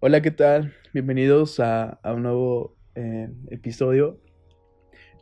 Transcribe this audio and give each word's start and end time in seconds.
Hola, 0.00 0.22
¿qué 0.22 0.30
tal? 0.30 0.74
Bienvenidos 0.94 1.58
a, 1.58 1.98
a 2.04 2.12
un 2.14 2.22
nuevo 2.22 2.76
eh, 2.94 3.28
episodio. 3.50 4.20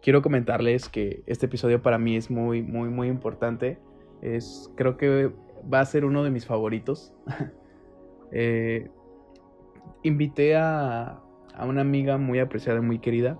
Quiero 0.03 0.21
comentarles 0.21 0.91
que 0.91 1.23
este 1.27 1.47
episodio 1.47 1.81
para 1.81 1.97
mí 1.97 2.15
es 2.15 2.31
muy, 2.31 2.63
muy, 2.63 2.91
muy 2.91 3.09
importante. 3.09 3.79
Es, 4.21 4.71
creo 4.77 4.99
que 4.99 5.33
va 5.73 5.81
a 5.81 5.85
ser 5.87 6.05
uno 6.05 6.23
de 6.25 6.31
mis 6.31 6.45
favoritos. 6.47 7.15
Eh, 8.33 8.91
invité 10.03 10.57
a, 10.57 11.21
a, 11.55 11.65
una 11.65 11.83
amiga 11.83 12.19
muy 12.19 12.41
apreciada 12.41 12.81
y 12.81 12.83
muy 12.83 12.99
querida 12.99 13.39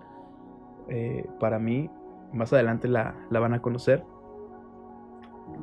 eh, 0.89 1.27
para 1.41 1.59
mí. 1.59 1.91
Más 2.33 2.53
adelante 2.53 2.87
la, 2.87 3.17
la 3.29 3.41
van 3.41 3.53
a 3.53 3.61
conocer. 3.61 4.05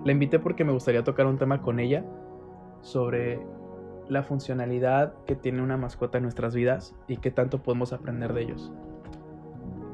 La 0.04 0.12
invité 0.12 0.40
porque 0.40 0.66
me 0.66 0.74
gustaría 0.74 1.06
tocar 1.06 1.26
un 1.26 1.38
tema 1.38 1.62
con 1.62 1.80
ella 1.80 2.06
sobre 2.82 3.40
la 4.10 4.24
funcionalidad 4.24 5.14
que 5.26 5.36
tiene 5.36 5.62
una 5.62 5.78
mascota 5.78 6.18
en 6.18 6.24
nuestras 6.24 6.56
vidas 6.56 6.96
y 7.08 7.18
qué 7.18 7.32
tanto 7.32 7.62
podemos 7.64 7.94
aprender 7.94 8.34
de 8.34 8.44
ellos. 8.44 8.72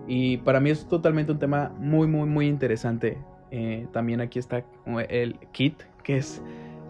Y 0.08 0.38
para 0.38 0.60
mí 0.60 0.72
es 0.72 0.88
totalmente 0.88 1.32
un 1.32 1.40
tema 1.40 1.72
muy, 1.78 2.08
muy, 2.08 2.28
muy 2.28 2.48
interesante. 2.48 3.18
Eh, 3.52 3.88
también 3.92 4.22
aquí 4.22 4.40
está 4.40 4.64
el 5.10 5.40
Kit, 5.52 5.84
que 6.04 6.18
es 6.18 6.42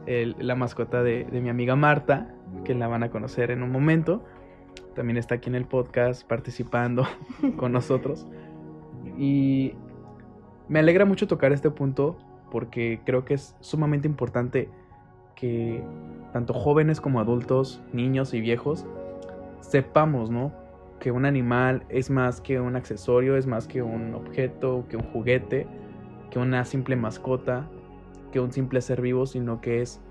la 0.07 0.55
mascota 0.55 1.03
de, 1.03 1.25
de, 1.25 1.39
mi 1.39 1.49
amiga 1.49 1.75
Marta, 1.75 2.33
que 2.63 2.73
la 2.73 2.87
van 2.87 3.03
a 3.03 3.09
conocer 3.09 3.51
en 3.51 3.61
un 3.61 3.71
momento. 3.71 4.23
También 4.95 5.17
está 5.17 5.35
aquí 5.35 5.49
en 5.49 5.55
el 5.55 5.65
podcast 5.65 6.25
participando 6.25 7.05
con 7.57 7.73
nosotros. 7.73 8.25
Y 9.17 9.73
me 10.69 10.79
alegra 10.79 11.05
mucho 11.05 11.27
tocar 11.27 11.51
este 11.51 11.69
punto 11.69 12.17
porque 12.51 13.01
creo 13.05 13.25
que 13.25 13.33
es 13.33 13.55
sumamente 13.59 14.07
importante 14.07 14.69
que 15.39 15.83
tanto 16.33 16.53
jóvenes 16.53 17.01
como 17.01 17.19
adultos, 17.19 17.81
niños 17.93 18.33
y 18.33 18.41
viejos, 18.41 18.85
sepamos, 19.61 20.29
¿no? 20.29 20.51
Que 20.99 21.11
un 21.11 21.25
animal 21.25 21.83
es 21.89 22.09
más 22.09 22.41
que 22.41 22.59
un 22.59 22.75
accesorio, 22.75 23.37
es 23.37 23.47
más 23.47 23.67
que 23.67 23.81
un 23.81 24.13
objeto, 24.13 24.85
que 24.89 24.97
un 24.97 25.03
juguete, 25.03 25.67
que 26.29 26.39
una 26.39 26.65
simple 26.65 26.95
mascota, 26.95 27.67
que 28.31 28.39
un 28.39 28.51
simple 28.51 28.81
ser 28.81 29.01
vivo, 29.01 29.25
sino 29.25 29.61
que 29.61 29.81
es 29.81 30.01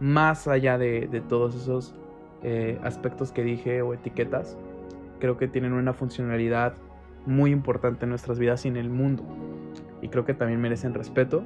más 0.00 0.46
allá 0.48 0.78
de, 0.78 1.22
todos 1.28 1.54
esos 1.54 1.94
eh, 2.42 2.78
aspectos 2.82 3.32
que 3.32 3.42
dije 3.42 3.82
o 3.82 3.94
etiquetas. 3.94 4.58
Creo 5.20 5.38
que 5.38 5.48
tienen 5.48 5.72
una 5.72 5.94
funcionalidad 5.94 6.74
muy 7.24 7.50
importante 7.50 8.04
en 8.04 8.10
nuestras 8.10 8.38
vidas 8.38 8.64
y 8.66 8.68
en 8.68 8.76
el 8.76 8.90
mundo. 8.90 9.24
Y 10.02 10.08
creo 10.08 10.24
que 10.24 10.34
también 10.34 10.60
merecen 10.60 10.92
respeto 10.92 11.42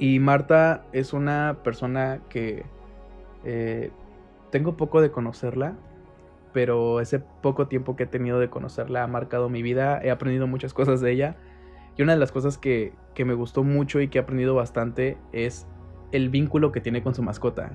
y 0.00 0.18
Marta 0.18 0.86
es 0.92 1.12
una 1.12 1.58
persona 1.62 2.22
que 2.30 2.64
eh, 3.44 3.90
tengo 4.50 4.74
poco 4.74 5.02
de 5.02 5.10
conocerla, 5.10 5.76
pero 6.54 7.02
ese 7.02 7.20
poco 7.20 7.68
tiempo 7.68 7.96
que 7.96 8.04
he 8.04 8.06
tenido 8.06 8.40
de 8.40 8.48
conocerla 8.48 9.02
ha 9.02 9.06
marcado 9.06 9.50
mi 9.50 9.62
vida, 9.62 10.00
he 10.02 10.10
aprendido 10.10 10.46
muchas 10.46 10.72
cosas 10.72 11.02
de 11.02 11.12
ella. 11.12 11.36
Y 11.98 12.02
una 12.02 12.14
de 12.14 12.18
las 12.18 12.32
cosas 12.32 12.56
que, 12.56 12.94
que 13.14 13.26
me 13.26 13.34
gustó 13.34 13.62
mucho 13.62 14.00
y 14.00 14.08
que 14.08 14.16
he 14.16 14.22
aprendido 14.22 14.54
bastante 14.54 15.18
es 15.32 15.66
el 16.12 16.30
vínculo 16.30 16.72
que 16.72 16.80
tiene 16.80 17.02
con 17.02 17.14
su 17.14 17.22
mascota. 17.22 17.70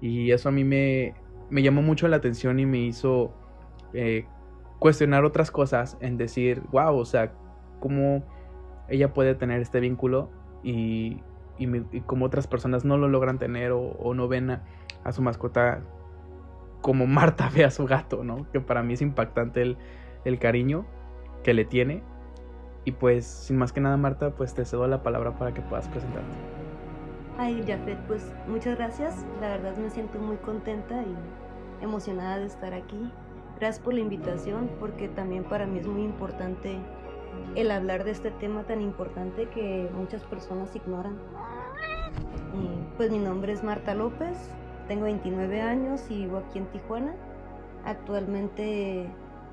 Y 0.00 0.32
eso 0.32 0.48
a 0.48 0.52
mí 0.52 0.64
me, 0.64 1.14
me 1.48 1.62
llamó 1.62 1.80
mucho 1.80 2.08
la 2.08 2.16
atención 2.16 2.58
y 2.58 2.66
me 2.66 2.78
hizo 2.78 3.32
eh, 3.92 4.26
cuestionar 4.80 5.24
otras 5.24 5.52
cosas 5.52 5.96
en 6.00 6.16
decir, 6.16 6.60
wow, 6.72 6.96
o 6.96 7.04
sea, 7.04 7.32
cómo 7.78 8.24
ella 8.88 9.14
puede 9.14 9.36
tener 9.36 9.60
este 9.60 9.78
vínculo 9.78 10.28
y, 10.64 11.20
y, 11.58 11.66
me, 11.66 11.84
y, 11.92 12.00
como 12.00 12.24
otras 12.24 12.46
personas 12.46 12.84
no 12.84 12.96
lo 12.96 13.08
logran 13.08 13.38
tener 13.38 13.70
o, 13.70 13.80
o 13.80 14.14
no 14.14 14.26
ven 14.26 14.50
a, 14.50 14.64
a, 15.04 15.12
su 15.12 15.22
mascota 15.22 15.82
como 16.80 17.06
Marta 17.06 17.50
ve 17.54 17.64
a 17.64 17.70
su 17.70 17.86
gato, 17.86 18.24
¿no? 18.24 18.50
Que 18.50 18.60
para 18.60 18.82
mí 18.82 18.94
es 18.94 19.02
impactante 19.02 19.62
el, 19.62 19.76
el 20.24 20.38
cariño 20.38 20.86
que 21.44 21.54
le 21.54 21.64
tiene. 21.64 22.02
Y 22.86 22.92
pues, 22.92 23.24
sin 23.24 23.56
más 23.56 23.72
que 23.72 23.80
nada, 23.80 23.96
Marta, 23.96 24.34
pues 24.34 24.54
te 24.54 24.64
cedo 24.64 24.86
la 24.88 25.02
palabra 25.02 25.38
para 25.38 25.54
que 25.54 25.62
puedas 25.62 25.88
presentarte. 25.88 26.34
Ay, 27.38 27.64
Jafet, 27.66 27.98
pues 28.06 28.32
muchas 28.46 28.76
gracias. 28.76 29.24
La 29.40 29.48
verdad 29.48 29.76
me 29.76 29.90
siento 29.90 30.18
muy 30.18 30.36
contenta 30.36 31.02
y 31.02 31.82
emocionada 31.82 32.38
de 32.38 32.46
estar 32.46 32.74
aquí. 32.74 33.10
Gracias 33.58 33.82
por 33.82 33.94
la 33.94 34.00
invitación, 34.00 34.70
porque 34.80 35.08
también 35.08 35.44
para 35.44 35.66
mí 35.66 35.78
es 35.78 35.86
muy 35.86 36.02
importante 36.02 36.78
el 37.54 37.70
hablar 37.70 38.04
de 38.04 38.10
este 38.10 38.30
tema 38.30 38.64
tan 38.64 38.80
importante 38.80 39.48
que 39.48 39.88
muchas 39.94 40.22
personas 40.24 40.74
ignoran. 40.74 41.18
Pues 42.96 43.10
mi 43.10 43.18
nombre 43.18 43.52
es 43.52 43.64
Marta 43.64 43.94
López, 43.94 44.36
tengo 44.86 45.04
29 45.04 45.60
años 45.60 46.02
y 46.10 46.18
vivo 46.18 46.38
aquí 46.38 46.58
en 46.58 46.66
Tijuana. 46.66 47.14
Actualmente 47.84 49.08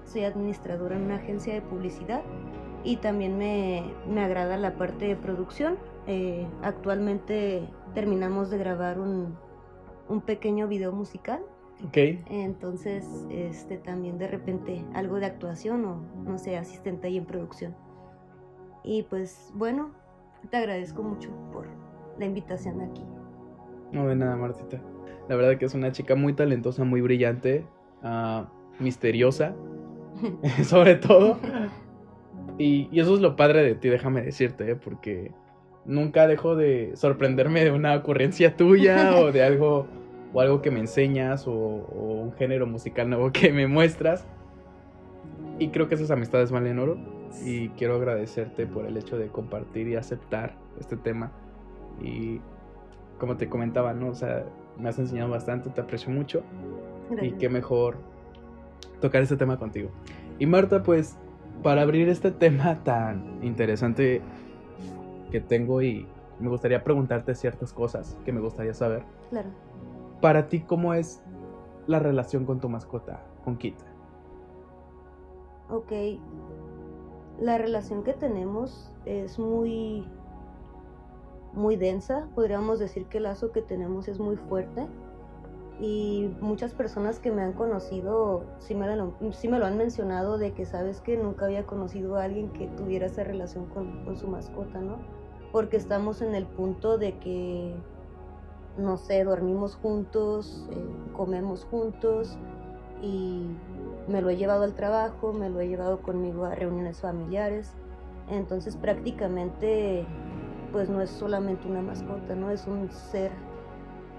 soy 0.06 0.24
administradora 0.24 0.96
en 0.96 1.04
una 1.04 1.16
agencia 1.16 1.54
de 1.54 1.62
publicidad 1.62 2.22
y 2.84 2.98
también 2.98 3.38
me, 3.38 3.84
me 4.08 4.24
agrada 4.24 4.58
la 4.58 4.76
parte 4.76 5.08
de 5.08 5.16
producción. 5.16 5.78
Eh, 6.08 6.48
actualmente 6.62 7.68
terminamos 7.94 8.50
de 8.50 8.58
grabar 8.58 9.00
un, 9.00 9.36
un 10.08 10.22
pequeño 10.22 10.68
video 10.68 10.92
musical 10.92 11.42
Ok. 11.88 11.98
Entonces, 12.30 13.06
este, 13.30 13.78
también 13.78 14.18
de 14.18 14.28
repente 14.28 14.84
algo 14.94 15.20
de 15.20 15.26
actuación 15.26 15.86
o, 15.86 16.02
no 16.24 16.38
sé, 16.38 16.58
asistente 16.58 17.08
ahí 17.08 17.18
en 17.18 17.26
producción. 17.26 17.76
Y 18.84 19.04
pues, 19.04 19.52
bueno, 19.56 19.92
te 20.50 20.58
agradezco 20.58 21.04
mucho 21.04 21.30
por 21.52 21.68
la 22.18 22.26
invitación 22.26 22.82
aquí. 22.82 23.04
No 23.92 24.08
de 24.08 24.16
nada, 24.16 24.36
Martita. 24.36 24.82
La 25.28 25.36
verdad 25.36 25.58
que 25.58 25.66
es 25.66 25.74
una 25.74 25.92
chica 25.92 26.16
muy 26.16 26.34
talentosa, 26.34 26.84
muy 26.84 27.02
brillante, 27.02 27.66
uh, 28.04 28.44
misteriosa, 28.80 29.56
sobre 30.64 30.96
todo. 30.96 31.38
Y, 32.58 32.90
y, 32.92 33.00
eso 33.00 33.16
es 33.16 33.22
lo 33.22 33.36
padre 33.36 33.64
de 33.64 33.76
ti, 33.76 33.90
déjame 33.90 34.22
decirte, 34.22 34.72
¿eh? 34.72 34.76
porque 34.76 35.32
nunca 35.86 36.28
dejo 36.28 36.56
de 36.56 36.92
sorprenderme 36.96 37.64
de 37.64 37.72
una 37.72 37.96
ocurrencia 37.96 38.56
tuya 38.56 39.16
o 39.18 39.32
de 39.32 39.44
algo 39.44 39.88
o 40.34 40.42
algo 40.42 40.62
que 40.62 40.72
me 40.72 40.80
enseñas 40.80 41.48
o, 41.48 41.54
o, 41.54 42.22
un 42.22 42.34
género 42.34 42.68
musical 42.68 43.10
nuevo 43.10 43.32
que 43.32 43.52
me 43.52 43.68
muestras. 43.68 44.26
Y 45.60 45.70
creo 45.70 45.88
que 45.88 45.96
esas 45.96 46.12
amistades 46.12 46.52
valen 46.52 46.80
oro. 46.80 46.98
Y 47.46 47.70
quiero 47.70 47.96
agradecerte 47.96 48.68
por 48.68 48.86
el 48.86 48.98
hecho 48.98 49.18
de 49.18 49.28
compartir 49.28 49.88
y 49.88 49.96
aceptar 49.96 50.56
este 50.80 50.98
tema. 50.98 51.32
Y 52.02 52.42
como 53.20 53.38
te 53.38 53.48
comentaba, 53.48 53.94
¿no? 53.94 54.10
O 54.10 54.16
sea, 54.16 54.44
me 54.78 54.90
has 54.90 55.00
enseñado 55.00 55.30
bastante, 55.30 55.70
te 55.70 55.82
aprecio 55.82 56.12
mucho. 56.12 56.44
Gracias. 57.10 57.34
Y 57.34 57.38
qué 57.38 57.50
mejor 57.50 57.98
tocar 59.00 59.22
este 59.22 59.38
tema 59.38 59.58
contigo. 59.58 59.90
Y 60.40 60.46
Marta, 60.46 60.84
pues, 60.84 61.18
para 61.64 61.84
abrir 61.84 62.10
este 62.10 62.32
tema 62.32 62.84
tan 62.84 63.40
interesante 63.44 64.22
que 65.32 65.40
tengo 65.40 65.82
y 65.82 66.08
me 66.40 66.50
gustaría 66.50 66.84
preguntarte 66.84 67.36
ciertas 67.36 67.72
cosas 67.74 68.18
que 68.26 68.32
me 68.32 68.40
gustaría 68.40 68.74
saber. 68.74 69.04
Claro. 69.30 69.50
Para 70.22 70.48
ti, 70.48 70.62
¿cómo 70.62 70.94
es 70.94 71.24
la 71.88 72.00
relación 72.00 72.46
con 72.46 72.60
tu 72.60 72.70
mascota, 72.70 73.24
con 73.44 73.58
Kita? 73.58 73.86
Ok. 75.70 75.92
La 77.40 77.58
relación 77.58 78.04
que 78.04 78.14
tenemos 78.14 78.92
es 79.06 79.40
muy 79.40 80.06
muy 81.54 81.76
densa, 81.76 82.30
podríamos 82.34 82.80
decir 82.80 83.08
que 83.08 83.18
el 83.18 83.24
lazo 83.24 83.52
que 83.52 83.62
tenemos 83.62 84.08
es 84.08 84.20
muy 84.20 84.38
fuerte 84.38 84.88
y 85.82 86.30
muchas 86.40 86.74
personas 86.74 87.20
que 87.20 87.32
me 87.32 87.42
han 87.42 87.54
conocido 87.54 88.46
sí 88.60 88.76
me, 88.76 88.96
lo, 88.96 89.14
sí 89.32 89.48
me 89.48 89.60
lo 89.60 89.66
han 89.66 89.78
mencionado 89.78 90.38
de 90.38 90.54
que 90.54 90.66
sabes 90.66 91.02
que 91.02 91.18
nunca 91.18 91.46
había 91.46 91.66
conocido 91.66 92.16
a 92.16 92.24
alguien 92.24 92.50
que 92.52 92.68
tuviera 92.68 93.08
esa 93.08 93.24
relación 93.24 93.66
con, 93.66 94.06
con 94.06 94.16
su 94.16 94.28
mascota, 94.28 94.80
¿no? 94.80 95.00
Porque 95.52 95.76
estamos 95.76 96.22
en 96.22 96.36
el 96.36 96.46
punto 96.46 96.98
de 96.98 97.18
que 97.18 97.76
no 98.78 98.98
sé, 98.98 99.24
dormimos 99.24 99.76
juntos, 99.76 100.68
eh, 100.72 100.76
comemos 101.14 101.66
juntos 101.66 102.38
y 103.02 103.46
me 104.08 104.22
lo 104.22 104.30
he 104.30 104.38
llevado 104.38 104.64
al 104.64 104.74
trabajo, 104.74 105.34
me 105.34 105.50
lo 105.50 105.60
he 105.60 105.68
llevado 105.68 106.02
conmigo 106.02 106.46
a 106.46 106.56
reuniones 106.56 107.02
familiares. 107.02 107.74
Entonces 108.30 108.76
prácticamente 108.76 110.06
pues 110.72 110.90
no 110.90 111.02
es 111.02 111.10
solamente 111.10 111.68
una 111.68 111.82
mascota, 111.82 112.36
¿no? 112.36 112.50
Es 112.50 112.66
un 112.66 112.90
ser, 112.92 113.32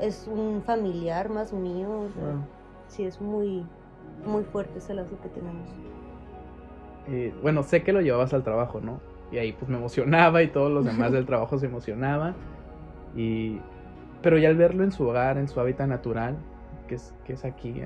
es 0.00 0.28
un 0.28 0.62
familiar 0.62 1.30
más 1.30 1.52
mío. 1.52 1.90
O 1.90 2.08
sea, 2.10 2.32
wow. 2.32 2.44
Sí, 2.88 3.04
es 3.04 3.20
muy, 3.20 3.64
muy 4.26 4.44
fuerte 4.44 4.78
ese 4.78 4.94
lazo 4.94 5.18
que 5.22 5.28
tenemos. 5.30 5.68
Eh, 7.08 7.34
bueno, 7.42 7.62
sé 7.62 7.82
que 7.82 7.92
lo 7.92 8.00
llevabas 8.00 8.34
al 8.34 8.44
trabajo, 8.44 8.80
¿no? 8.80 9.00
Y 9.30 9.38
ahí 9.38 9.52
pues 9.52 9.70
me 9.70 9.78
emocionaba 9.78 10.42
y 10.42 10.48
todos 10.48 10.70
los 10.70 10.84
demás 10.84 11.10
del 11.12 11.24
trabajo 11.26 11.58
se 11.58 11.66
emocionaban. 11.66 12.34
Y 13.16 13.60
pero 14.22 14.38
ya 14.38 14.48
al 14.48 14.56
verlo 14.56 14.84
en 14.84 14.92
su 14.92 15.06
hogar, 15.06 15.38
en 15.38 15.48
su 15.48 15.60
hábitat 15.60 15.88
natural, 15.88 16.36
que 16.88 16.96
es, 16.96 17.14
que 17.24 17.34
es 17.34 17.44
aquí, 17.44 17.82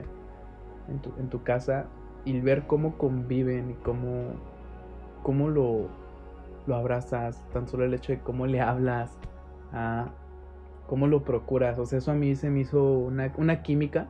en 0.88 0.98
tu, 1.00 1.10
en 1.18 1.28
tu 1.28 1.42
casa, 1.42 1.86
y 2.24 2.40
ver 2.40 2.66
cómo 2.66 2.98
conviven 2.98 3.70
y 3.70 3.74
cómo, 3.74 4.32
cómo 5.22 5.48
lo, 5.48 5.88
lo 6.66 6.74
abrazas, 6.74 7.42
tan 7.52 7.68
solo 7.68 7.84
el 7.84 7.94
hecho 7.94 8.12
de 8.12 8.20
cómo 8.20 8.46
le 8.46 8.60
hablas, 8.60 9.18
a 9.72 10.08
cómo 10.86 11.06
lo 11.06 11.24
procuras, 11.24 11.78
o 11.78 11.86
sea, 11.86 11.98
eso 11.98 12.12
a 12.12 12.14
mí 12.14 12.34
se 12.36 12.50
me 12.50 12.60
hizo 12.60 12.82
una, 12.82 13.32
una 13.36 13.62
química 13.62 14.06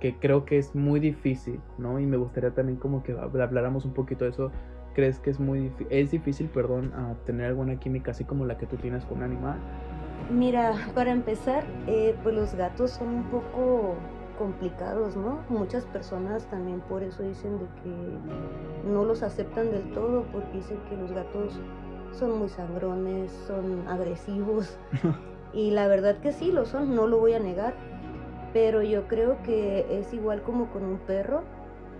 que 0.00 0.18
creo 0.18 0.44
que 0.44 0.58
es 0.58 0.74
muy 0.74 1.00
difícil, 1.00 1.60
¿no? 1.78 1.98
Y 1.98 2.04
me 2.04 2.18
gustaría 2.18 2.50
también 2.50 2.78
como 2.78 3.02
que 3.02 3.12
habláramos 3.12 3.86
un 3.86 3.94
poquito 3.94 4.24
de 4.24 4.32
eso. 4.32 4.50
¿Crees 4.94 5.18
que 5.18 5.30
es 5.30 5.40
muy 5.40 5.72
es 5.88 6.10
difícil, 6.10 6.48
perdón, 6.48 6.92
a 6.94 7.14
tener 7.24 7.46
alguna 7.46 7.76
química 7.80 8.10
así 8.10 8.24
como 8.24 8.44
la 8.44 8.58
que 8.58 8.66
tú 8.66 8.76
tienes 8.76 9.04
con 9.06 9.18
un 9.18 9.24
animal? 9.24 9.56
Mira, 10.30 10.74
para 10.94 11.12
empezar, 11.12 11.64
eh, 11.86 12.16
pues 12.22 12.34
los 12.34 12.54
gatos 12.54 12.92
son 12.92 13.08
un 13.08 13.24
poco 13.24 13.94
complicados, 14.38 15.16
¿no? 15.16 15.40
Muchas 15.48 15.84
personas 15.84 16.46
también 16.46 16.80
por 16.80 17.02
eso 17.02 17.22
dicen 17.22 17.58
de 17.58 17.66
que 17.82 18.88
no 18.88 19.04
los 19.04 19.22
aceptan 19.22 19.70
del 19.70 19.92
todo 19.92 20.24
porque 20.32 20.58
dicen 20.58 20.78
que 20.88 20.96
los 20.96 21.12
gatos 21.12 21.60
son 22.12 22.38
muy 22.38 22.48
sangrones, 22.48 23.32
son 23.46 23.86
agresivos 23.86 24.76
y 25.52 25.70
la 25.70 25.88
verdad 25.88 26.18
que 26.18 26.32
sí 26.32 26.50
lo 26.50 26.64
son, 26.64 26.94
no 26.94 27.06
lo 27.06 27.18
voy 27.18 27.34
a 27.34 27.38
negar, 27.38 27.74
pero 28.52 28.82
yo 28.82 29.06
creo 29.08 29.42
que 29.42 29.98
es 29.98 30.12
igual 30.12 30.42
como 30.42 30.70
con 30.70 30.84
un 30.84 30.98
perro, 30.98 31.42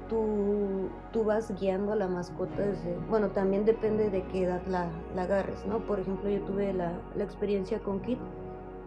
tú, 0.08 0.88
tú 1.12 1.24
vas 1.24 1.52
guiando 1.58 1.92
a 1.92 1.96
la 1.96 2.08
mascota 2.08 2.62
desde, 2.62 2.96
bueno, 3.08 3.30
también 3.30 3.64
depende 3.64 4.10
de 4.10 4.22
qué 4.28 4.44
edad 4.44 4.62
la, 4.68 4.88
la 5.14 5.22
agarres, 5.22 5.64
¿no? 5.66 5.78
Por 5.86 6.00
ejemplo, 6.00 6.28
yo 6.30 6.40
tuve 6.42 6.72
la, 6.72 6.92
la 7.16 7.24
experiencia 7.24 7.78
con 7.80 8.00
Kit, 8.00 8.18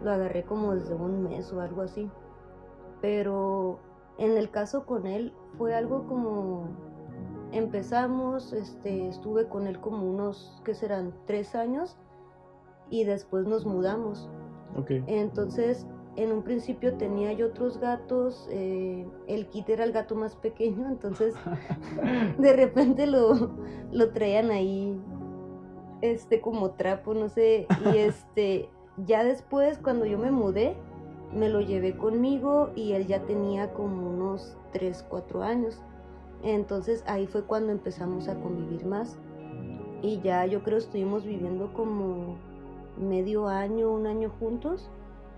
lo 0.03 0.11
agarré 0.11 0.43
como 0.43 0.75
desde 0.75 0.93
un 0.93 1.23
mes 1.23 1.51
o 1.51 1.61
algo 1.61 1.81
así 1.81 2.09
pero 3.01 3.79
en 4.17 4.37
el 4.37 4.49
caso 4.49 4.85
con 4.85 5.07
él 5.07 5.33
fue 5.57 5.75
algo 5.75 6.07
como 6.07 6.67
empezamos, 7.51 8.53
este, 8.53 9.07
estuve 9.07 9.47
con 9.47 9.67
él 9.67 9.79
como 9.79 10.09
unos, 10.09 10.61
¿qué 10.65 10.73
serán? 10.73 11.13
Tres 11.25 11.55
años 11.55 11.97
y 12.89 13.03
después 13.03 13.45
nos 13.45 13.65
mudamos. 13.65 14.29
Okay. 14.75 15.03
Entonces, 15.07 15.87
en 16.17 16.31
un 16.31 16.41
principio 16.41 16.95
tenía 16.95 17.31
yo 17.31 17.47
otros 17.47 17.79
gatos, 17.79 18.47
eh, 18.51 19.07
el 19.27 19.47
kit 19.47 19.69
era 19.69 19.83
el 19.83 19.91
gato 19.91 20.15
más 20.15 20.35
pequeño, 20.35 20.87
entonces 20.87 21.35
de 22.37 22.53
repente 22.53 23.05
lo, 23.05 23.51
lo 23.91 24.11
traían 24.11 24.51
ahí, 24.51 24.99
este, 26.01 26.41
como 26.41 26.71
trapo, 26.71 27.13
no 27.13 27.29
sé, 27.29 27.67
y 27.85 27.97
este, 27.97 28.69
ya 29.05 29.23
después 29.23 29.77
cuando 29.77 30.05
yo 30.05 30.17
me 30.17 30.31
mudé, 30.31 30.75
me 31.33 31.49
lo 31.49 31.61
llevé 31.61 31.95
conmigo 31.95 32.71
y 32.75 32.93
él 32.93 33.05
ya 33.05 33.21
tenía 33.23 33.73
como 33.73 34.09
unos 34.09 34.57
3, 34.73 35.05
4 35.07 35.43
años. 35.43 35.81
Entonces 36.43 37.03
ahí 37.07 37.27
fue 37.27 37.43
cuando 37.43 37.71
empezamos 37.71 38.27
a 38.27 38.35
convivir 38.35 38.85
más. 38.85 39.17
Y 40.01 40.19
ya 40.21 40.45
yo 40.45 40.63
creo 40.63 40.77
estuvimos 40.77 41.25
viviendo 41.25 41.73
como 41.73 42.37
medio 42.97 43.47
año, 43.47 43.91
un 43.91 44.07
año 44.07 44.31
juntos. 44.39 44.89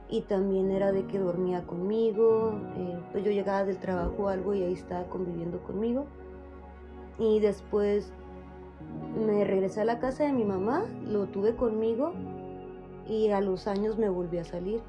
Y 0.09 0.21
también 0.21 0.71
era 0.71 0.91
de 0.91 1.06
que 1.06 1.19
dormía 1.19 1.65
conmigo. 1.67 2.53
Eh, 2.75 3.00
pues 3.11 3.23
yo 3.23 3.31
llegaba 3.31 3.63
del 3.63 3.77
trabajo 3.77 4.23
o 4.23 4.27
algo 4.27 4.56
y 4.56 4.63
ahí 4.63 4.73
estaba 4.73 5.03
conviviendo 5.06 5.61
conmigo. 5.63 6.06
Y 7.19 7.39
después 7.39 8.11
me 9.15 9.44
regresé 9.44 9.81
a 9.81 9.85
la 9.85 10.00
casa 10.00 10.23
de 10.23 10.33
mi 10.33 10.45
mamá, 10.45 10.85
lo 11.06 11.25
tuve 11.27 11.56
conmigo 11.56 12.13
y 13.07 13.29
a 13.31 13.41
los 13.41 13.67
años 13.67 13.97
me 13.97 14.09
volví 14.09 14.38
a 14.38 14.45
salir. 14.45 14.81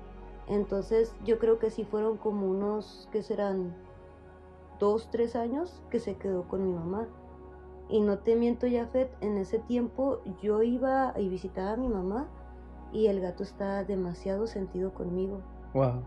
Entonces 0.46 1.14
yo 1.24 1.38
creo 1.38 1.58
que 1.58 1.70
sí 1.70 1.84
fueron 1.84 2.16
como 2.16 2.48
unos, 2.48 3.08
que 3.12 3.22
serán? 3.22 3.74
Dos, 4.78 5.10
tres 5.10 5.36
años 5.36 5.82
que 5.90 5.98
se 5.98 6.16
quedó 6.16 6.48
con 6.48 6.66
mi 6.66 6.72
mamá. 6.72 7.08
Y 7.88 8.00
no 8.00 8.18
te 8.18 8.36
miento, 8.36 8.66
Jafet, 8.70 9.10
en 9.20 9.36
ese 9.36 9.58
tiempo 9.58 10.20
yo 10.42 10.62
iba 10.62 11.12
y 11.18 11.28
visitaba 11.28 11.72
a 11.72 11.76
mi 11.76 11.88
mamá 11.88 12.28
y 12.92 13.06
el 13.06 13.20
gato 13.20 13.42
estaba 13.42 13.84
demasiado 13.84 14.46
sentido 14.46 14.92
conmigo. 14.92 15.40
Wow. 15.74 16.02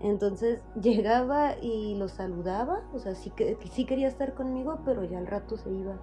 Entonces 0.00 0.62
llegaba 0.80 1.58
y 1.60 1.96
lo 1.96 2.08
saludaba, 2.08 2.82
o 2.92 2.98
sea, 2.98 3.14
sí, 3.14 3.30
que, 3.30 3.56
sí 3.70 3.84
quería 3.84 4.08
estar 4.08 4.34
conmigo, 4.34 4.80
pero 4.84 5.04
ya 5.04 5.18
al 5.18 5.26
rato 5.26 5.56
se 5.56 5.70
iba. 5.70 5.96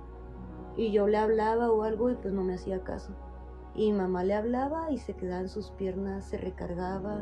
Y 0.76 0.92
yo 0.92 1.08
le 1.08 1.18
hablaba 1.18 1.72
o 1.72 1.84
algo 1.84 2.10
y 2.10 2.16
pues 2.16 2.34
no 2.34 2.44
me 2.44 2.56
hacía 2.56 2.84
caso. 2.84 3.14
Y 3.76 3.92
mamá 3.92 4.24
le 4.24 4.34
hablaba 4.34 4.92
y 4.92 4.98
se 4.98 5.14
quedaba 5.14 5.42
en 5.42 5.50
sus 5.50 5.72
piernas, 5.72 6.26
se 6.26 6.38
recargaba. 6.38 7.22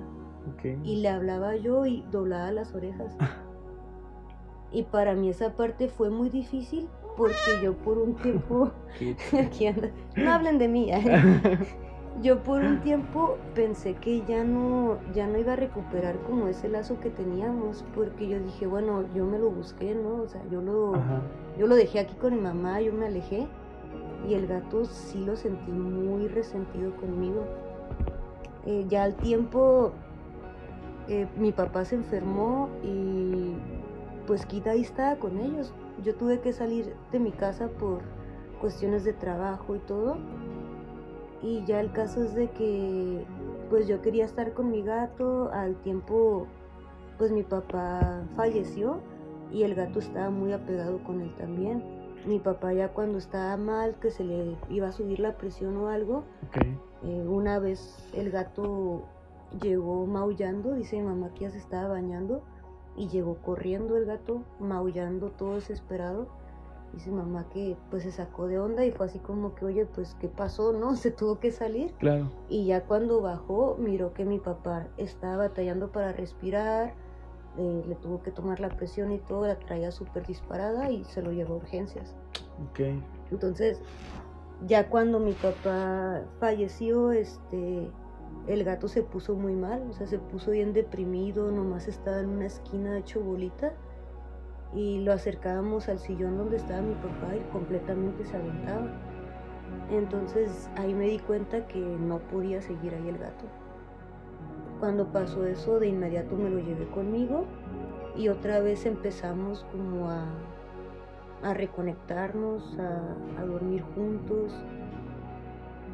Y 0.83 1.01
le 1.01 1.09
hablaba 1.09 1.55
yo 1.55 1.85
y 1.85 2.03
doblaba 2.11 2.51
las 2.51 2.73
orejas. 2.73 3.15
y 4.71 4.83
para 4.83 5.15
mí 5.15 5.29
esa 5.29 5.55
parte 5.55 5.87
fue 5.89 6.09
muy 6.09 6.29
difícil 6.29 6.89
porque 7.17 7.59
yo 7.59 7.77
por 7.77 7.97
un 7.97 8.15
tiempo... 8.21 8.71
aquí 9.37 9.67
anda. 9.67 9.91
No 10.15 10.31
hablen 10.31 10.57
de 10.57 10.67
mí. 10.67 10.91
¿eh? 10.91 11.57
Yo 12.21 12.43
por 12.43 12.61
un 12.61 12.81
tiempo 12.81 13.37
pensé 13.55 13.95
que 13.95 14.21
ya 14.25 14.43
no, 14.43 14.97
ya 15.13 15.27
no 15.27 15.37
iba 15.37 15.53
a 15.53 15.55
recuperar 15.55 16.17
como 16.27 16.47
ese 16.47 16.67
lazo 16.67 16.99
que 16.99 17.09
teníamos, 17.09 17.85
porque 17.95 18.27
yo 18.27 18.39
dije, 18.39 18.67
bueno, 18.67 19.05
yo 19.15 19.25
me 19.25 19.39
lo 19.39 19.49
busqué, 19.49 19.95
¿no? 19.95 20.17
O 20.23 20.27
sea, 20.27 20.41
yo 20.51 20.61
lo, 20.61 20.93
yo 21.57 21.67
lo 21.67 21.75
dejé 21.75 21.99
aquí 21.99 22.15
con 22.15 22.35
mi 22.35 22.41
mamá, 22.41 22.81
yo 22.81 22.93
me 22.93 23.05
alejé 23.05 23.47
y 24.27 24.33
el 24.33 24.47
gato 24.47 24.85
sí 24.85 25.23
lo 25.23 25.35
sentí 25.35 25.71
muy 25.71 26.27
resentido 26.27 26.95
conmigo. 26.97 27.45
Eh, 28.65 28.85
ya 28.87 29.03
al 29.03 29.15
tiempo 29.15 29.93
eh, 31.07 31.27
mi 31.37 31.51
papá 31.51 31.85
se 31.85 31.95
enfermó 31.95 32.69
y 32.83 33.55
pues 34.27 34.45
Kita 34.45 34.71
ahí 34.71 34.81
estaba 34.81 35.15
con 35.15 35.39
ellos. 35.39 35.73
Yo 36.03 36.15
tuve 36.15 36.39
que 36.39 36.53
salir 36.53 36.93
de 37.11 37.19
mi 37.19 37.31
casa 37.31 37.67
por 37.67 38.01
cuestiones 38.59 39.03
de 39.03 39.13
trabajo 39.13 39.75
y 39.75 39.79
todo. 39.79 40.17
Y 41.41 41.63
ya 41.65 41.79
el 41.79 41.91
caso 41.91 42.23
es 42.23 42.35
de 42.35 42.49
que 42.51 43.25
pues 43.69 43.87
yo 43.87 44.01
quería 44.01 44.25
estar 44.25 44.53
con 44.53 44.69
mi 44.69 44.83
gato, 44.83 45.49
al 45.51 45.75
tiempo 45.81 46.47
pues 47.17 47.31
mi 47.31 47.43
papá 47.43 48.23
falleció 48.35 48.99
y 49.51 49.63
el 49.63 49.75
gato 49.75 49.99
estaba 49.99 50.29
muy 50.29 50.53
apegado 50.53 51.03
con 51.03 51.21
él 51.21 51.33
también 51.37 52.01
mi 52.25 52.39
papá 52.39 52.73
ya 52.73 52.89
cuando 52.89 53.17
estaba 53.17 53.57
mal, 53.57 53.95
que 53.99 54.11
se 54.11 54.23
le 54.23 54.57
iba 54.69 54.87
a 54.87 54.91
subir 54.91 55.19
la 55.19 55.37
presión 55.37 55.77
o 55.77 55.89
algo, 55.89 56.23
eh, 57.03 57.25
una 57.27 57.59
vez 57.59 58.09
el 58.13 58.31
gato 58.31 59.03
llegó 59.61 60.05
maullando, 60.05 60.73
dice 60.75 60.97
mi 60.97 61.03
mamá 61.03 61.33
que 61.33 61.41
ya 61.41 61.49
se 61.49 61.57
estaba 61.57 61.89
bañando, 61.89 62.43
y 62.95 63.07
llegó 63.07 63.37
corriendo 63.37 63.97
el 63.97 64.05
gato, 64.05 64.43
maullando 64.59 65.29
todo 65.31 65.55
desesperado. 65.55 66.27
Dice 66.93 67.09
mamá 67.09 67.47
que 67.53 67.77
pues 67.89 68.03
se 68.03 68.11
sacó 68.11 68.47
de 68.47 68.59
onda 68.59 68.85
y 68.85 68.91
fue 68.91 69.05
así 69.05 69.19
como 69.19 69.55
que, 69.55 69.65
oye, 69.65 69.85
pues 69.85 70.15
qué 70.19 70.27
pasó, 70.27 70.73
¿no? 70.73 70.95
Se 70.97 71.11
tuvo 71.11 71.39
que 71.39 71.51
salir. 71.51 71.93
Claro. 71.99 72.29
Y 72.49 72.65
ya 72.65 72.83
cuando 72.83 73.21
bajó, 73.21 73.77
miró 73.79 74.13
que 74.13 74.25
mi 74.25 74.39
papá 74.39 74.87
estaba 74.97 75.37
batallando 75.37 75.91
para 75.91 76.11
respirar, 76.11 76.93
eh, 77.57 77.83
le 77.87 77.95
tuvo 77.95 78.21
que 78.21 78.31
tomar 78.31 78.59
la 78.59 78.69
presión 78.69 79.11
y 79.11 79.19
todo, 79.19 79.47
la 79.47 79.57
traía 79.57 79.91
súper 79.91 80.25
disparada 80.25 80.89
y 80.91 81.03
se 81.05 81.21
lo 81.21 81.31
llevó 81.31 81.55
a 81.55 81.57
urgencias. 81.57 82.15
Ok. 82.69 82.81
Entonces, 83.31 83.81
ya 84.67 84.89
cuando 84.89 85.19
mi 85.19 85.33
papá 85.33 86.23
falleció, 86.39 87.11
este, 87.11 87.89
el 88.47 88.63
gato 88.63 88.87
se 88.87 89.03
puso 89.03 89.35
muy 89.35 89.55
mal, 89.55 89.83
o 89.89 89.93
sea, 89.93 90.07
se 90.07 90.19
puso 90.19 90.51
bien 90.51 90.73
deprimido, 90.73 91.51
nomás 91.51 91.87
estaba 91.87 92.19
en 92.19 92.29
una 92.29 92.45
esquina 92.45 92.97
hecho 92.97 93.21
bolita 93.21 93.73
y 94.73 94.99
lo 94.99 95.11
acercábamos 95.11 95.89
al 95.89 95.99
sillón 95.99 96.37
donde 96.37 96.57
estaba 96.57 96.81
mi 96.81 96.95
papá 96.95 97.35
y 97.35 97.51
completamente 97.51 98.25
se 98.25 98.37
aventaba. 98.37 98.87
Entonces 99.89 100.69
ahí 100.77 100.93
me 100.93 101.07
di 101.07 101.19
cuenta 101.19 101.67
que 101.67 101.79
no 101.79 102.19
podía 102.19 102.61
seguir 102.61 102.93
ahí 102.93 103.09
el 103.09 103.17
gato. 103.17 103.45
Cuando 104.79 105.11
pasó 105.11 105.45
eso, 105.45 105.79
de 105.79 105.87
inmediato 105.87 106.35
me 106.35 106.49
lo 106.49 106.59
llevé 106.59 106.87
conmigo 106.87 107.45
y 108.15 108.29
otra 108.29 108.59
vez 108.59 108.85
empezamos 108.85 109.65
como 109.71 110.09
a, 110.09 110.25
a 111.43 111.53
reconectarnos, 111.53 112.77
a, 112.79 113.43
dormir 113.45 113.83
juntos. 113.95 114.53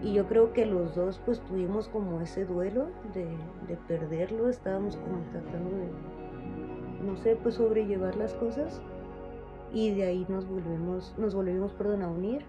Y 0.03 0.13
yo 0.13 0.27
creo 0.27 0.53
que 0.53 0.67
los 0.67 0.96
dos 0.96 1.19
pues 1.25 1.41
tuvimos 1.41 1.88
como 1.89 2.22
ese 2.22 2.46
duelo 2.46 2.89
de, 3.15 3.25
de 3.67 3.77
perderlo, 3.88 4.48
estábamos 4.48 4.96
como 4.98 5.17
tratando 5.31 5.75
de, 5.75 5.89
no 7.04 7.18
sé, 7.18 7.36
pues 7.36 7.56
sobrellevar 7.56 8.16
las 8.16 8.34
cosas 8.34 8.82
y 9.74 9.92
de 9.92 10.04
ahí 10.04 10.25
nos 10.30 10.48
volvemos, 10.48 11.13
nos 11.18 11.36
volvimos, 11.36 11.74
perdón, 11.74 12.01
a 12.01 12.10
unir 12.10 12.44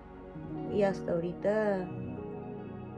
y 0.72 0.82
hasta 0.82 1.12
ahorita 1.12 1.88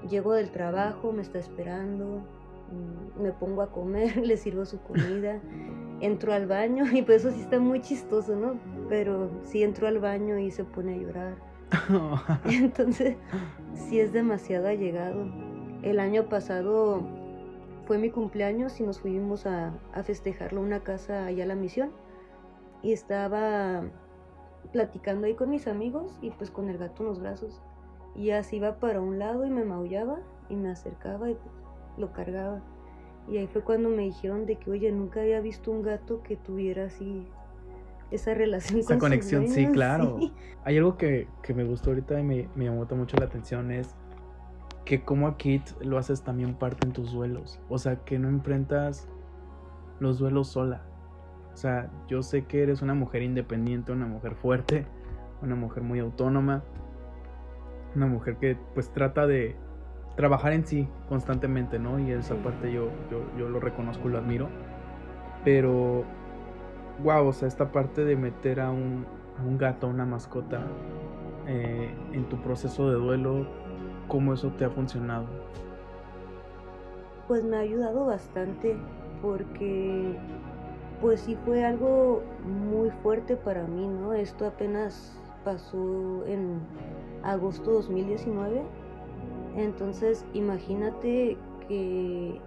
llego 0.09 0.33
del 0.35 0.50
trabajo, 0.50 1.12
me 1.12 1.23
está 1.23 1.38
esperando, 1.38 2.23
Mm, 2.71 3.23
me 3.23 3.33
pongo 3.33 3.62
a 3.62 3.71
comer, 3.71 4.16
le 4.26 4.37
sirvo 4.37 4.64
su 4.64 4.80
comida, 4.80 5.40
entro 6.00 6.33
al 6.33 6.47
baño 6.47 6.85
y 6.92 7.02
pues 7.02 7.25
eso 7.25 7.35
sí 7.35 7.40
está 7.40 7.59
muy 7.59 7.80
chistoso, 7.80 8.37
¿no? 8.37 8.59
Pero 8.88 9.30
sí 9.45 9.62
entro 9.62 9.87
al 9.87 9.99
baño 9.99 10.38
y 10.38 10.50
se 10.50 10.64
pone 10.64 10.95
a 10.95 10.97
llorar. 10.97 11.35
Entonces, 12.45 13.16
sí 13.75 14.00
es 14.00 14.12
demasiado 14.12 14.69
allegado. 14.69 15.26
El 15.83 16.00
año 16.00 16.28
pasado 16.28 17.02
fue 17.90 17.99
mi 17.99 18.11
cumpleaños 18.11 18.78
y 18.78 18.85
nos 18.85 19.00
fuimos 19.00 19.47
a, 19.47 19.75
a 19.92 20.04
festejarlo 20.04 20.61
a 20.61 20.62
una 20.62 20.85
casa 20.85 21.26
allá 21.26 21.42
a 21.42 21.47
la 21.49 21.56
misión. 21.56 21.90
Y 22.85 22.92
estaba 22.92 23.82
platicando 24.73 25.26
ahí 25.26 25.35
con 25.35 25.50
mis 25.50 25.66
amigos 25.66 26.16
y 26.23 26.30
pues 26.30 26.52
con 26.52 26.68
el 26.68 26.78
gato 26.78 27.02
en 27.02 27.09
los 27.09 27.18
brazos. 27.18 27.61
Y 28.14 28.30
así 28.30 28.59
iba 28.59 28.78
para 28.78 29.00
un 29.00 29.18
lado 29.18 29.44
y 29.44 29.50
me 29.50 29.64
maullaba 29.64 30.20
y 30.49 30.54
me 30.54 30.70
acercaba 30.70 31.30
y 31.30 31.35
pues, 31.35 31.52
lo 31.99 32.12
cargaba. 32.12 32.62
Y 33.28 33.38
ahí 33.38 33.49
fue 33.49 33.64
cuando 33.64 33.88
me 33.88 34.02
dijeron 34.02 34.47
de 34.47 34.54
que, 34.54 34.70
oye, 34.70 34.92
nunca 34.92 35.23
había 35.23 35.40
visto 35.40 35.73
un 35.73 35.82
gato 35.82 36.23
que 36.23 36.37
tuviera 36.37 36.85
así 36.85 37.26
esa 38.12 38.35
relación 38.35 38.78
esa 38.78 38.99
conexión, 38.99 39.49
sí, 39.49 39.66
claro. 39.73 40.16
Hay 40.62 40.76
algo 40.76 40.97
que, 40.97 41.26
que, 41.42 41.54
me 41.54 41.64
gustó 41.64 41.90
ahorita 41.90 42.20
y 42.20 42.23
me, 42.23 42.49
me 42.54 42.66
llamó 42.66 42.87
mucho 42.94 43.16
la 43.16 43.25
atención 43.25 43.73
es 43.73 43.97
que 44.90 45.02
como 45.02 45.28
a 45.28 45.37
Kit 45.37 45.62
lo 45.82 45.99
haces 45.99 46.25
también 46.25 46.54
parte 46.54 46.85
en 46.85 46.92
tus 46.92 47.12
duelos. 47.12 47.61
O 47.68 47.78
sea, 47.78 48.04
que 48.04 48.18
no 48.18 48.28
enfrentas 48.28 49.09
los 50.00 50.18
duelos 50.18 50.49
sola. 50.49 50.82
O 51.54 51.56
sea, 51.56 51.88
yo 52.09 52.25
sé 52.25 52.47
que 52.47 52.64
eres 52.64 52.82
una 52.82 52.94
mujer 52.94 53.23
independiente, 53.23 53.92
una 53.92 54.06
mujer 54.06 54.35
fuerte, 54.35 54.87
una 55.42 55.54
mujer 55.54 55.85
muy 55.85 56.00
autónoma, 56.00 56.64
una 57.94 58.06
mujer 58.06 58.38
que 58.38 58.59
pues 58.75 58.92
trata 58.92 59.28
de 59.28 59.54
trabajar 60.16 60.54
en 60.54 60.66
sí 60.66 60.88
constantemente, 61.09 61.78
¿no? 61.78 62.00
Y 62.00 62.11
esa 62.11 62.35
parte 62.42 62.73
yo, 62.73 62.90
yo, 63.12 63.23
yo 63.38 63.49
lo 63.49 63.61
reconozco 63.61 64.09
y 64.09 64.11
lo 64.11 64.18
admiro. 64.18 64.49
Pero, 65.44 66.02
wow, 67.04 67.28
o 67.28 67.32
sea, 67.32 67.47
esta 67.47 67.70
parte 67.70 68.04
de 68.04 68.16
meter 68.16 68.59
a 68.59 68.73
un, 68.73 69.06
a 69.38 69.42
un 69.44 69.56
gato, 69.56 69.87
a 69.87 69.90
una 69.90 70.04
mascota, 70.04 70.66
eh, 71.47 71.94
en 72.12 72.28
tu 72.28 72.42
proceso 72.42 72.90
de 72.90 72.97
duelo, 72.97 73.47
¿cómo 74.11 74.35
eso 74.35 74.50
te 74.59 74.64
ha 74.67 74.71
funcionado? 74.71 75.25
Pues 77.29 77.45
me 77.45 77.57
ha 77.57 77.61
ayudado 77.61 78.05
bastante 78.07 78.76
porque 79.23 80.17
pues 81.00 81.21
sí 81.21 81.37
fue 81.47 81.64
algo 81.64 82.23
muy 82.45 82.90
fuerte 83.02 83.37
para 83.37 83.67
mí, 83.67 83.87
¿no? 83.87 84.12
Esto 84.12 84.47
apenas 84.47 85.17
pasó 85.45 86.26
en 86.26 86.61
agosto 87.23 87.71
2019. 87.71 88.62
Entonces, 89.57 90.26
imagínate 90.35 91.38
que 91.69 92.40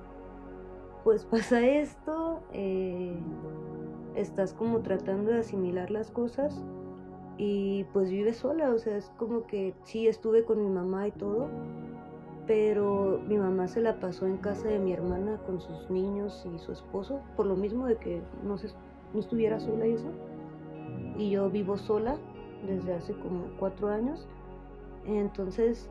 pues 1.04 1.26
pasa 1.32 1.66
esto, 1.66 2.42
eh, 2.52 3.18
estás 4.16 4.54
como 4.54 4.82
tratando 4.82 5.32
de 5.32 5.40
asimilar 5.40 5.90
las 5.90 6.12
cosas 6.12 6.64
y 7.38 7.86
pues 7.94 8.10
vives 8.10 8.38
sola, 8.38 8.72
o 8.72 8.78
sea, 8.78 8.98
es 8.98 9.12
como 9.18 9.46
que 9.48 9.74
sí 9.84 10.08
estuve 10.08 10.44
con 10.44 10.62
mi 10.62 10.70
mamá 10.70 11.08
y 11.08 11.12
todo, 11.12 11.50
pero 12.46 13.22
mi 13.28 13.38
mamá 13.38 13.68
se 13.68 13.82
la 13.82 14.00
pasó 14.00 14.28
en 14.28 14.38
casa 14.38 14.68
de 14.68 14.80
mi 14.80 14.94
hermana 14.94 15.38
con 15.46 15.62
sus 15.62 15.90
niños 15.90 16.46
y 16.54 16.60
su 16.60 16.72
esposo, 16.72 17.22
por 17.36 17.46
lo 17.46 17.56
mismo 17.56 17.88
de 17.88 17.96
que 17.98 18.22
no, 18.44 18.58
se, 18.58 18.68
no 19.14 19.20
estuviera 19.20 19.60
sola 19.60 19.88
y 19.88 19.94
eso. 19.94 20.08
Y 21.18 21.32
yo 21.32 21.50
vivo 21.50 21.78
sola 21.78 22.18
desde 22.68 22.94
hace 22.94 23.14
como 23.14 23.46
cuatro 23.60 23.88
años, 23.88 24.28
entonces 25.06 25.90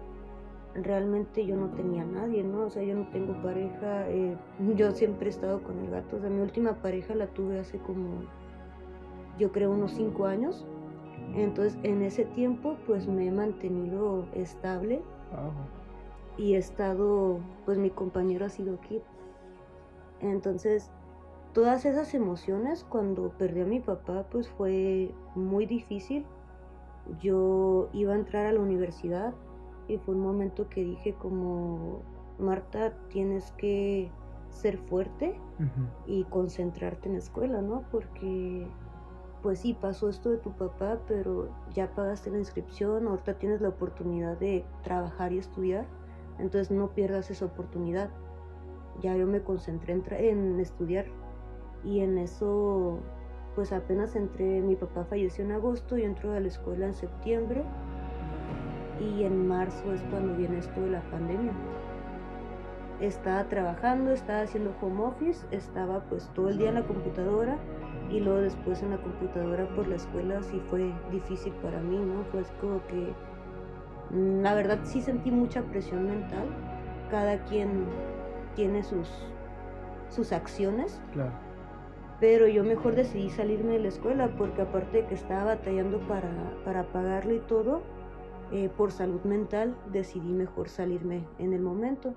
realmente 0.75 1.45
yo 1.45 1.57
no 1.57 1.69
tenía 1.71 2.05
nadie, 2.05 2.43
¿no? 2.43 2.67
O 2.67 2.71
sea, 2.71 2.83
yo 2.83 2.95
no 2.95 3.09
tengo 3.09 3.41
pareja, 3.43 4.09
eh, 4.09 4.37
yo 4.75 4.91
siempre 4.93 5.27
he 5.27 5.31
estado 5.31 5.63
con 5.63 5.79
el 5.79 5.91
gato, 5.91 6.17
o 6.17 6.21
sea, 6.21 6.31
mi 6.31 6.41
última 6.41 6.75
pareja 6.75 7.15
la 7.15 7.27
tuve 7.27 7.59
hace 7.59 7.79
como, 7.79 8.23
yo 9.39 9.53
creo, 9.53 9.71
unos 9.71 9.93
cinco 9.93 10.27
años. 10.27 10.67
Entonces, 11.35 11.79
en 11.83 12.03
ese 12.03 12.25
tiempo, 12.25 12.77
pues 12.87 13.07
me 13.07 13.27
he 13.27 13.31
mantenido 13.31 14.27
estable 14.35 15.03
y 16.37 16.55
he 16.55 16.59
estado, 16.59 17.39
pues 17.65 17.79
mi 17.79 17.91
compañero 17.91 18.47
ha 18.47 18.49
sido 18.49 18.81
Kit. 18.81 19.03
Entonces, 20.21 20.91
todas 21.53 21.85
esas 21.85 22.15
emociones 22.15 22.85
cuando 22.85 23.31
perdí 23.39 23.63
a 23.63 23.67
mi 23.67 23.81
papá, 23.81 24.27
pues 24.31 24.49
fue 24.49 25.15
muy 25.35 25.67
difícil. 25.67 26.25
Yo 27.21 27.89
iba 27.93 28.13
a 28.13 28.17
entrar 28.17 28.47
a 28.47 28.53
la 28.53 28.61
universidad 28.61 29.35
y 29.89 29.99
fue 29.99 30.15
un 30.15 30.21
momento 30.21 30.69
que 30.69 30.85
dije 30.85 31.15
como, 31.15 32.01
Marta, 32.39 32.93
tienes 33.09 33.53
que 33.53 34.11
ser 34.51 34.79
fuerte 34.79 35.35
y 36.07 36.25
concentrarte 36.25 37.09
en 37.09 37.15
la 37.15 37.21
escuela, 37.21 37.63
¿no? 37.63 37.85
Porque 37.91 38.67
pues 39.43 39.59
sí, 39.59 39.77
pasó 39.79 40.09
esto 40.09 40.31
de 40.31 40.39
tu 40.39 40.53
papá, 40.53 41.01
pero 41.09 41.49
ya 41.75 41.95
pagaste 41.95 42.31
la 42.31 42.39
inscripción, 42.39 43.09
ahorita 43.09 43.35
tienes 43.35 43.61
la 43.61 43.71
oportunidad 43.71 44.39
de 44.39 44.65
trabajar 44.83 45.33
y 45.33 45.39
estudiar, 45.39 45.87
entonces 46.39 46.71
no 46.71 46.91
pierdas 46.91 47.31
esa 47.31 47.47
oportunidad. 47.47 48.11
Ya 49.01 49.17
yo 49.17 49.27
me 49.27 49.43
concentré 49.43 49.95
en, 49.95 50.55
en 50.55 50.61
estudiar 50.61 51.07
y 51.85 52.01
en 52.01 52.19
eso, 52.19 53.01
pues 53.55 53.73
apenas 53.73 54.15
entré, 54.15 54.61
mi 54.61 54.77
papá 54.77 55.05
falleció 55.05 55.45
en 55.45 55.53
agosto 55.53 55.99
y 55.99 56.05
entró 56.05 56.33
a 56.33 56.41
la 56.41 56.49
escuela 56.49 56.87
en 56.87 56.95
septiembre 56.95 57.65
y 59.01 59.25
en 59.25 59.49
marzo 59.49 59.93
es 59.93 60.03
cuando 60.11 60.37
viene 60.37 60.59
esto 60.59 60.81
de 60.81 60.91
la 60.91 61.03
pandemia. 61.11 61.53
Estaba 63.01 63.49
trabajando, 63.49 64.13
estaba 64.13 64.43
haciendo 64.43 64.73
home 64.81 65.03
office, 65.03 65.45
estaba 65.51 66.05
pues 66.05 66.31
todo 66.35 66.51
el 66.51 66.59
día 66.59 66.69
en 66.69 66.77
la 66.77 66.87
computadora 66.87 67.59
y 68.13 68.21
luego 68.21 68.41
después 68.41 68.83
en 68.83 68.91
la 68.91 68.99
computadora 68.99 69.67
por 69.75 69.89
la 69.89 69.97
escuela 69.97 70.43
sí 70.43 70.61
fue 70.69 70.93
difícil 71.11 71.53
para 71.55 71.81
mí, 71.81 71.97
¿no? 71.97 72.25
Pues 72.31 72.53
como 72.61 72.87
que 72.87 73.15
mm, 74.11 74.43
la 74.43 74.55
verdad 74.55 74.81
sí 74.85 75.01
sentí 75.01 75.31
mucha 75.31 75.63
presión 75.63 76.07
mental. 76.07 76.47
Cada 77.11 77.43
quien 77.45 77.87
tiene 78.55 78.83
sus, 78.83 79.09
sus 80.11 80.33
acciones. 80.33 81.01
Claro. 81.13 81.33
Pero 82.21 82.47
yo 82.47 82.63
mejor 82.65 82.95
decidí 82.95 83.31
salirme 83.31 83.73
de 83.73 83.81
la 83.81 83.89
escuela 83.89 84.29
porque 84.37 84.63
aparte 84.63 84.99
de 84.99 85.07
que 85.07 85.15
estaba 85.15 85.45
batallando 85.45 85.99
para, 86.01 86.31
para 86.65 86.85
pagarlo 86.85 87.35
y 87.35 87.41
todo, 87.41 87.83
eh, 88.53 88.69
por 88.77 88.93
salud 88.93 89.23
mental 89.23 89.75
decidí 89.91 90.33
mejor 90.33 90.69
salirme 90.69 91.25
en 91.39 91.55
el 91.55 91.63
momento. 91.63 92.15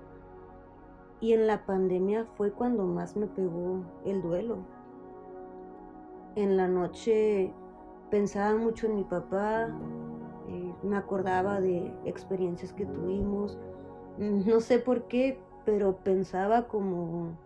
Y 1.20 1.32
en 1.32 1.46
la 1.46 1.64
pandemia 1.64 2.26
fue 2.36 2.52
cuando 2.52 2.84
más 2.84 3.16
me 3.16 3.26
pegó 3.26 3.82
el 4.04 4.20
duelo. 4.20 4.75
En 6.36 6.56
la 6.56 6.68
noche 6.68 7.52
pensaba 8.10 8.56
mucho 8.56 8.86
en 8.86 8.96
mi 8.96 9.04
papá, 9.04 9.68
eh, 10.48 10.74
me 10.82 10.96
acordaba 10.96 11.60
de 11.60 11.92
experiencias 12.04 12.72
que 12.72 12.86
tuvimos, 12.86 13.58
mm, 14.18 14.48
no 14.48 14.60
sé 14.60 14.78
por 14.78 15.08
qué, 15.08 15.40
pero 15.64 15.96
pensaba 16.04 16.68
como 16.68 17.36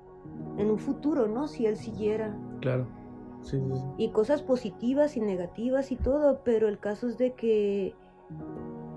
en 0.59 0.71
un 0.71 0.79
futuro, 0.79 1.27
¿no? 1.27 1.49
Si 1.49 1.67
él 1.67 1.77
siguiera. 1.77 2.37
Claro. 2.61 2.87
Sí, 3.43 3.59
sí, 3.59 3.75
sí. 3.75 3.87
Y 3.97 4.11
cosas 4.11 4.43
positivas 4.43 5.17
y 5.17 5.21
negativas 5.21 5.93
y 5.93 5.97
todo, 5.97 6.41
pero 6.45 6.69
el 6.69 6.79
caso 6.79 7.09
es 7.09 7.17
de 7.17 7.35
que 7.35 7.95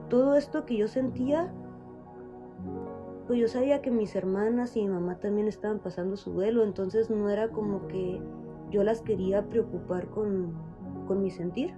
todo 0.09 0.35
esto 0.35 0.65
que 0.65 0.77
yo 0.77 0.88
sentía, 0.88 1.53
pues 3.27 3.39
yo 3.39 3.47
sabía 3.47 3.81
que 3.81 3.89
mis 3.89 4.15
hermanas 4.15 4.75
y 4.75 4.81
mi 4.81 4.89
mamá 4.89 5.19
también 5.19 5.47
estaban 5.47 5.79
pasando 5.79 6.17
su 6.17 6.33
duelo, 6.33 6.63
entonces 6.63 7.09
no 7.09 7.29
era 7.29 7.50
como 7.50 7.88
que 7.88 8.21
yo 8.74 8.84
las 8.84 9.01
quería 9.01 9.44
preocupar 9.44 10.08
con, 10.08 10.51
con 11.08 11.22
mi 11.22 11.30
sentir. 11.30 11.74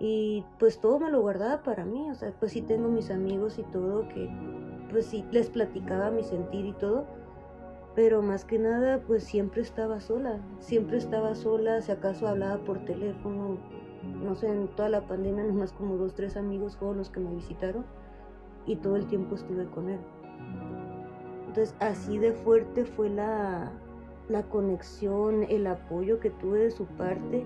Y 0.00 0.44
pues 0.58 0.80
todo 0.80 0.98
me 0.98 1.10
lo 1.10 1.20
guardaba 1.20 1.62
para 1.62 1.84
mí, 1.84 2.10
o 2.10 2.14
sea, 2.14 2.32
pues 2.40 2.52
sí 2.52 2.62
tengo 2.62 2.88
mis 2.88 3.10
amigos 3.10 3.58
y 3.58 3.62
todo 3.64 4.08
que 4.08 4.30
pues 4.90 5.06
sí 5.06 5.24
les 5.30 5.50
platicaba 5.50 6.10
mi 6.10 6.24
sentir 6.24 6.64
y 6.64 6.72
todo, 6.72 7.06
pero 7.94 8.22
más 8.22 8.46
que 8.46 8.58
nada 8.58 9.02
pues 9.06 9.24
siempre 9.24 9.60
estaba 9.60 10.00
sola, 10.00 10.40
siempre 10.58 10.96
estaba 10.96 11.34
sola, 11.34 11.82
si 11.82 11.92
acaso 11.92 12.26
hablaba 12.26 12.56
por 12.64 12.78
teléfono, 12.86 13.58
no 14.02 14.34
sé, 14.34 14.48
en 14.48 14.68
toda 14.68 14.88
la 14.88 15.06
pandemia 15.06 15.44
nomás 15.52 15.74
como 15.74 15.96
dos, 15.96 16.14
tres 16.14 16.36
amigos 16.36 16.78
fueron 16.78 16.96
los 16.96 17.10
que 17.10 17.20
me 17.20 17.34
visitaron 17.34 17.84
y 18.66 18.76
todo 18.76 18.96
el 18.96 19.06
tiempo 19.06 19.34
estuve 19.34 19.66
con 19.66 19.90
él. 19.90 20.00
Entonces 21.46 21.76
así 21.78 22.16
de 22.16 22.32
fuerte 22.32 22.86
fue 22.86 23.10
la, 23.10 23.70
la 24.30 24.44
conexión, 24.44 25.44
el 25.48 25.66
apoyo 25.66 26.20
que 26.20 26.30
tuve 26.30 26.60
de 26.60 26.70
su 26.70 26.86
parte. 26.86 27.44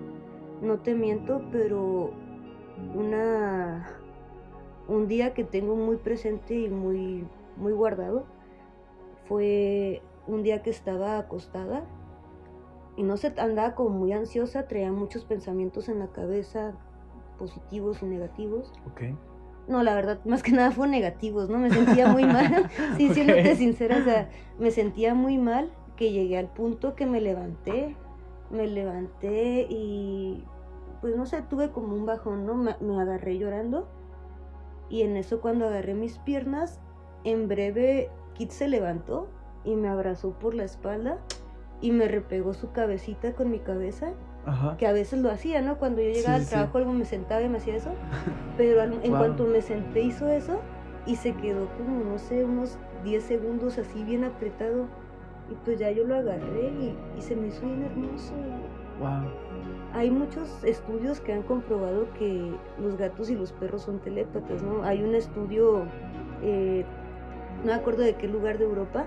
No 0.60 0.78
te 0.80 0.94
miento, 0.94 1.42
pero 1.50 2.10
una 2.94 3.88
un 4.86 5.08
día 5.08 5.32
que 5.32 5.44
tengo 5.44 5.76
muy 5.76 5.96
presente 5.96 6.54
y 6.54 6.68
muy 6.68 7.26
muy 7.56 7.72
guardado 7.72 8.26
fue 9.26 10.02
un 10.26 10.42
día 10.42 10.62
que 10.62 10.70
estaba 10.70 11.16
acostada 11.18 11.84
y 12.96 13.02
no 13.02 13.16
se 13.16 13.32
andaba 13.38 13.74
como 13.74 13.90
muy 13.90 14.12
ansiosa, 14.12 14.68
traía 14.68 14.92
muchos 14.92 15.24
pensamientos 15.24 15.88
en 15.88 15.98
la 15.98 16.08
cabeza, 16.08 16.74
positivos 17.38 18.02
y 18.02 18.06
negativos. 18.06 18.72
No, 19.66 19.82
la 19.82 19.94
verdad, 19.94 20.20
más 20.26 20.42
que 20.42 20.52
nada 20.52 20.70
fueron 20.70 20.90
negativos, 20.90 21.48
¿no? 21.48 21.58
Me 21.58 21.70
sentía 21.70 22.06
muy 22.08 22.24
mal. 22.24 22.70
sí, 22.96 23.06
okay. 23.06 23.14
siéndote 23.14 23.56
sincera, 23.56 23.98
o 23.98 24.04
sea, 24.04 24.28
me 24.58 24.70
sentía 24.70 25.14
muy 25.14 25.38
mal 25.38 25.70
que 25.96 26.10
llegué 26.12 26.38
al 26.38 26.48
punto 26.48 26.94
que 26.94 27.06
me 27.06 27.20
levanté, 27.20 27.96
me 28.50 28.66
levanté 28.66 29.66
y 29.68 30.44
pues 31.00 31.16
no 31.16 31.26
sé, 31.26 31.42
tuve 31.42 31.70
como 31.70 31.94
un 31.94 32.06
bajón, 32.06 32.46
¿no? 32.46 32.54
Me, 32.54 32.76
me 32.80 33.00
agarré 33.00 33.36
llorando 33.38 33.86
y 34.88 35.02
en 35.02 35.16
eso 35.16 35.40
cuando 35.40 35.66
agarré 35.66 35.94
mis 35.94 36.18
piernas, 36.18 36.80
en 37.24 37.48
breve 37.48 38.10
Kit 38.34 38.50
se 38.50 38.68
levantó 38.68 39.28
y 39.64 39.76
me 39.76 39.88
abrazó 39.88 40.32
por 40.32 40.54
la 40.54 40.64
espalda 40.64 41.18
y 41.80 41.90
me 41.90 42.06
repegó 42.08 42.54
su 42.54 42.70
cabecita 42.72 43.32
con 43.34 43.50
mi 43.50 43.58
cabeza. 43.58 44.12
Ajá. 44.46 44.76
Que 44.76 44.86
a 44.86 44.92
veces 44.92 45.20
lo 45.20 45.30
hacía, 45.30 45.62
¿no? 45.62 45.78
Cuando 45.78 46.02
yo 46.02 46.08
llegaba 46.08 46.34
Sí, 46.36 46.40
al 46.40 46.44
sí. 46.44 46.50
trabajo, 46.50 46.78
algo 46.78 46.92
me 46.92 47.04
sentaba 47.06 47.40
y 47.42 47.48
me 47.48 47.56
hacía 47.58 47.76
eso. 47.76 47.90
Pero 48.58 48.82
al- 48.82 48.92
en 49.02 49.10
Wow. 49.10 49.18
cuanto 49.18 49.44
me 49.46 49.62
senté, 49.62 50.02
hizo 50.02 50.28
eso 50.28 50.58
y 51.06 51.16
se 51.16 51.32
quedó 51.34 51.66
como, 51.78 52.04
no 52.04 52.18
sé, 52.18 52.44
unos 52.44 52.76
10 53.04 53.24
segundos 53.24 53.78
así 53.78 54.04
bien 54.04 54.24
apretado. 54.24 54.86
Y 55.54 55.64
pues 55.64 55.78
ya 55.78 55.90
yo 55.92 56.04
lo 56.04 56.16
agarré 56.16 56.68
y, 56.68 56.96
y 57.16 57.22
se 57.22 57.36
me 57.36 57.46
hizo 57.46 57.64
bien 57.64 57.84
hermoso. 57.84 58.34
Wow. 58.98 59.30
Hay 59.92 60.10
muchos 60.10 60.64
estudios 60.64 61.20
que 61.20 61.32
han 61.32 61.42
comprobado 61.42 62.08
que 62.18 62.52
los 62.80 62.96
gatos 62.96 63.30
y 63.30 63.36
los 63.36 63.52
perros 63.52 63.82
son 63.82 64.00
telépatas, 64.00 64.62
¿no? 64.62 64.82
Hay 64.82 65.02
un 65.02 65.14
estudio, 65.14 65.86
eh, 66.42 66.84
no 67.60 67.66
me 67.66 67.74
acuerdo 67.74 68.02
de 68.02 68.16
qué 68.16 68.26
lugar 68.26 68.58
de 68.58 68.64
Europa, 68.64 69.06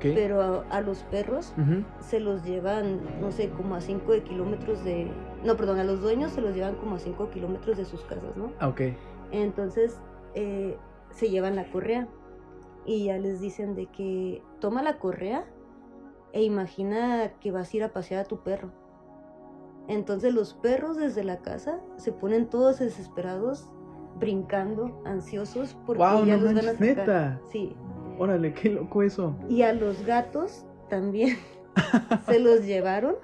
pero 0.00 0.42
a, 0.42 0.64
a 0.70 0.80
los 0.80 1.02
perros 1.04 1.54
se 2.00 2.20
los 2.20 2.44
llevan, 2.44 3.00
no 3.20 3.32
sé, 3.32 3.48
como 3.50 3.74
a 3.74 3.80
5 3.80 4.12
kilómetros 4.22 4.84
de... 4.84 5.10
No, 5.44 5.56
perdón, 5.56 5.78
a 5.78 5.84
los 5.84 6.00
dueños 6.02 6.32
se 6.32 6.40
los 6.40 6.54
llevan 6.54 6.76
como 6.76 6.96
a 6.96 6.98
5 6.98 7.30
kilómetros 7.30 7.76
de 7.76 7.84
sus 7.84 8.04
casas, 8.04 8.36
¿no? 8.36 8.52
Ah, 8.60 8.68
ok. 8.68 8.82
Entonces 9.32 9.98
eh, 10.34 10.76
se 11.10 11.30
llevan 11.30 11.56
la 11.56 11.70
correa 11.70 12.06
y 12.84 13.06
ya 13.06 13.18
les 13.18 13.40
dicen 13.40 13.74
de 13.74 13.86
que 13.86 14.42
toma 14.60 14.82
la 14.82 14.98
correa 14.98 15.46
e 16.38 16.44
imagina 16.44 17.32
que 17.40 17.50
vas 17.50 17.74
a 17.74 17.76
ir 17.76 17.82
a 17.82 17.92
pasear 17.92 18.20
a 18.20 18.24
tu 18.24 18.44
perro. 18.44 18.70
Entonces 19.88 20.32
los 20.32 20.54
perros 20.54 20.96
desde 20.96 21.24
la 21.24 21.38
casa 21.38 21.80
se 21.96 22.12
ponen 22.12 22.46
todos 22.48 22.78
desesperados, 22.78 23.68
brincando, 24.20 25.02
ansiosos 25.04 25.76
porque 25.84 25.98
Guau, 25.98 26.24
ya 26.24 26.36
no 26.36 26.44
los 26.44 26.54
van 26.54 26.58
a 26.58 26.62
manches, 26.68 26.88
sacar. 26.90 27.08
¿neta? 27.08 27.40
Sí. 27.50 27.74
Órale, 28.20 28.54
qué 28.54 28.70
loco 28.70 29.02
eso. 29.02 29.34
Y 29.48 29.62
a 29.62 29.72
los 29.72 30.04
gatos 30.06 30.64
también 30.88 31.38
se 32.26 32.38
los 32.38 32.64
llevaron. 32.64 33.16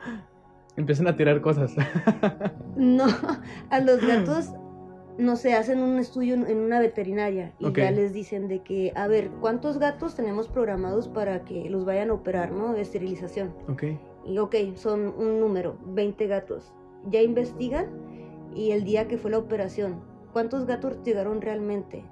Empiezan 0.77 1.07
a 1.07 1.17
tirar 1.17 1.41
cosas. 1.41 1.73
No, 2.75 3.07
a 3.71 3.79
los 3.79 4.05
gatos, 4.05 4.51
no 5.19 5.37
sé, 5.37 5.55
hacen 5.55 5.81
un 5.81 5.99
estudio 5.99 6.35
en 6.35 6.59
una 6.59 6.81
veterinaria 6.81 7.53
y 7.59 7.73
ya 7.73 7.91
les 7.91 8.13
dicen 8.13 8.49
de 8.49 8.63
que, 8.63 8.93
a 8.97 9.07
ver, 9.07 9.31
¿cuántos 9.41 9.79
gatos 9.79 10.15
tenemos 10.15 10.49
programados 10.49 11.09
para 11.09 11.45
que 11.45 11.69
los 11.71 11.85
vayan 11.85 12.11
a 12.11 12.15
operar, 12.15 12.53
¿no? 12.53 12.73
De 12.73 12.81
esterilización. 12.81 13.55
ok. 13.69 13.85
Y 14.27 14.39
ok, 14.39 14.55
son 14.75 15.15
un 15.19 15.39
número, 15.39 15.77
20 15.87 16.27
gatos. 16.27 16.73
Ya 17.11 17.21
investigan 17.21 17.89
y 18.55 18.71
el 18.71 18.85
día 18.85 19.07
que 19.07 19.19
fue 19.19 19.31
la 19.31 19.39
operación, 19.39 20.01
¿cuántos 20.33 20.65
gatos 20.67 21.03
llegaron 21.05 21.43
realmente? 21.43 22.05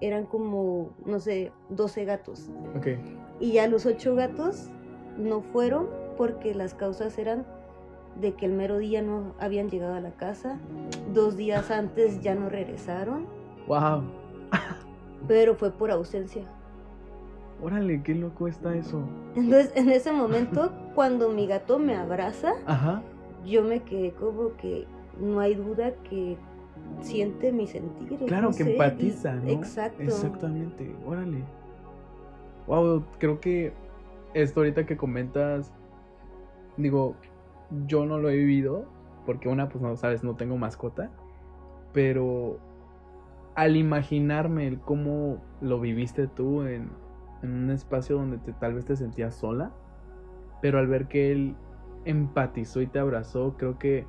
Eran 0.00 0.26
como, 0.26 0.94
no 1.04 1.18
sé, 1.18 1.50
12 1.70 2.04
gatos. 2.04 2.50
Ok. 2.76 2.88
Y 3.40 3.52
ya 3.52 3.66
los 3.66 3.84
8 3.84 4.14
gatos 4.14 4.70
no 5.18 5.40
fueron 5.42 5.88
porque 6.16 6.54
las 6.54 6.74
causas 6.74 7.18
eran 7.18 7.44
de 8.20 8.34
que 8.34 8.46
el 8.46 8.52
mero 8.52 8.78
día 8.78 9.02
no 9.02 9.34
habían 9.38 9.68
llegado 9.70 9.94
a 9.94 10.00
la 10.00 10.12
casa, 10.12 10.58
dos 11.12 11.36
días 11.36 11.70
antes 11.70 12.20
ya 12.20 12.34
no 12.34 12.48
regresaron, 12.48 13.26
Wow. 13.66 14.02
pero 15.26 15.54
fue 15.54 15.70
por 15.72 15.90
ausencia. 15.90 16.42
Órale, 17.62 18.02
qué 18.02 18.14
loco 18.14 18.46
está 18.48 18.74
eso. 18.74 19.02
Entonces, 19.36 19.72
en 19.74 19.88
ese 19.90 20.12
momento, 20.12 20.72
cuando 20.94 21.30
mi 21.30 21.46
gato 21.46 21.78
me 21.78 21.96
abraza, 21.96 22.52
Ajá. 22.66 23.02
yo 23.46 23.62
me 23.62 23.80
quedé 23.82 24.12
como 24.12 24.54
que 24.56 24.86
no 25.20 25.40
hay 25.40 25.54
duda 25.54 25.92
que 26.08 26.36
siente 27.00 27.52
mi 27.52 27.66
sentir. 27.66 28.18
Claro, 28.26 28.50
no 28.50 28.56
que 28.56 28.64
sé, 28.64 28.70
y- 28.70 28.72
empatiza, 28.72 29.34
¿no? 29.34 29.48
Exacto. 29.48 30.02
Exactamente. 30.02 30.94
Órale. 31.06 31.42
Wow, 32.66 33.04
creo 33.18 33.40
que 33.40 33.72
esto 34.34 34.60
ahorita 34.60 34.84
que 34.86 34.96
comentas, 34.96 35.72
digo, 36.76 37.14
yo 37.86 38.06
no 38.06 38.18
lo 38.18 38.30
he 38.30 38.36
vivido, 38.36 38.86
porque 39.26 39.48
una, 39.48 39.68
pues 39.68 39.82
no 39.82 39.96
sabes, 39.96 40.24
no 40.24 40.36
tengo 40.36 40.56
mascota, 40.56 41.10
pero 41.92 42.58
al 43.54 43.76
imaginarme 43.76 44.66
el 44.66 44.80
cómo 44.80 45.42
lo 45.60 45.80
viviste 45.80 46.26
tú 46.26 46.62
en, 46.62 46.90
en 47.42 47.52
un 47.52 47.70
espacio 47.70 48.16
donde 48.16 48.38
te, 48.38 48.52
tal 48.52 48.74
vez 48.74 48.84
te 48.84 48.96
sentías 48.96 49.34
sola, 49.34 49.72
pero 50.60 50.78
al 50.78 50.86
ver 50.86 51.06
que 51.06 51.32
él 51.32 51.56
empatizó 52.04 52.80
y 52.80 52.86
te 52.86 52.98
abrazó, 52.98 53.54
creo 53.56 53.78
que, 53.78 54.06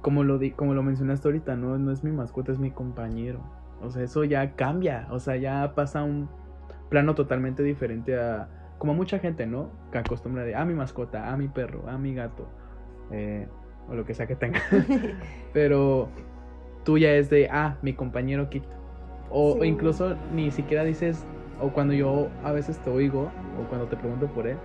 como 0.00 0.24
lo, 0.24 0.38
di, 0.38 0.52
como 0.52 0.74
lo 0.74 0.82
mencionaste 0.82 1.28
ahorita, 1.28 1.56
no, 1.56 1.78
no 1.78 1.92
es 1.92 2.04
mi 2.04 2.12
mascota, 2.12 2.52
es 2.52 2.58
mi 2.58 2.70
compañero. 2.70 3.40
O 3.82 3.90
sea, 3.90 4.02
eso 4.02 4.24
ya 4.24 4.54
cambia, 4.54 5.08
o 5.10 5.18
sea, 5.18 5.36
ya 5.36 5.74
pasa 5.74 6.02
un 6.02 6.28
plano 6.90 7.14
totalmente 7.14 7.62
diferente 7.62 8.18
a, 8.18 8.48
como 8.80 8.94
mucha 8.94 9.18
gente, 9.18 9.46
¿no? 9.46 9.68
Que 9.92 9.98
acostumbra 9.98 10.42
de, 10.42 10.56
a 10.56 10.64
mi 10.64 10.72
mascota, 10.72 11.30
a 11.30 11.36
mi 11.36 11.48
perro, 11.48 11.86
a 11.86 11.98
mi 11.98 12.14
gato, 12.14 12.48
eh, 13.10 13.46
o 13.90 13.94
lo 13.94 14.06
que 14.06 14.14
sea 14.14 14.26
que 14.26 14.36
tenga. 14.36 14.58
Pero 15.52 16.08
tú 16.82 16.96
ya 16.96 17.12
es 17.12 17.28
de, 17.28 17.50
ah, 17.52 17.76
mi 17.82 17.92
compañero 17.92 18.48
Kit. 18.48 18.64
O, 19.28 19.62
incluso 19.66 20.16
ni 20.34 20.50
siquiera 20.50 20.82
dices, 20.82 21.26
o 21.60 21.68
cuando 21.68 21.92
yo 21.92 22.30
a 22.42 22.52
veces 22.52 22.78
te 22.78 22.88
oigo, 22.88 23.30
o 23.60 23.68
cuando 23.68 23.86
te 23.86 23.98
pregunto 23.98 24.28
por 24.28 24.46
él, 24.46 24.56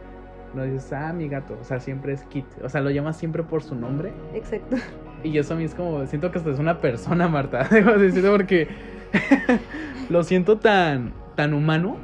no 0.53 0.63
dices, 0.63 0.93
ah, 0.93 1.11
mi 1.11 1.27
gato. 1.27 1.57
O 1.59 1.65
sea, 1.65 1.81
siempre 1.81 2.13
es 2.13 2.23
Kit. 2.23 2.45
O 2.63 2.69
sea, 2.69 2.79
lo 2.79 2.91
llamas 2.91 3.17
siempre 3.17 3.43
por 3.43 3.63
su 3.63 3.75
nombre. 3.75 4.13
Exacto. 4.33 4.77
Y 5.25 5.37
eso 5.37 5.55
a 5.55 5.57
mí 5.57 5.65
es 5.65 5.75
como, 5.75 6.05
siento 6.05 6.31
que 6.31 6.37
hasta 6.37 6.51
es 6.51 6.59
una 6.59 6.79
persona, 6.79 7.27
Marta. 7.27 7.67
Debo 7.69 7.91
decirlo 7.97 8.31
porque 8.31 8.69
lo 10.09 10.23
siento 10.23 10.57
tan, 10.57 11.11
tan 11.35 11.53
humano 11.53 11.97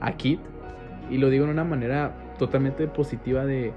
a 0.00 0.12
Kit. 0.12 0.40
Y 1.10 1.18
lo 1.18 1.28
digo 1.28 1.46
de 1.46 1.52
una 1.52 1.64
manera 1.64 2.14
totalmente 2.38 2.86
positiva 2.86 3.44
de, 3.44 3.72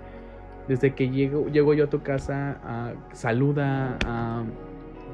desde 0.68 0.94
que 0.94 1.10
llego, 1.10 1.48
llego 1.48 1.74
yo 1.74 1.86
a 1.86 1.90
tu 1.90 2.04
casa, 2.04 2.60
a, 2.64 2.94
saluda, 3.14 3.98
a, 4.06 4.44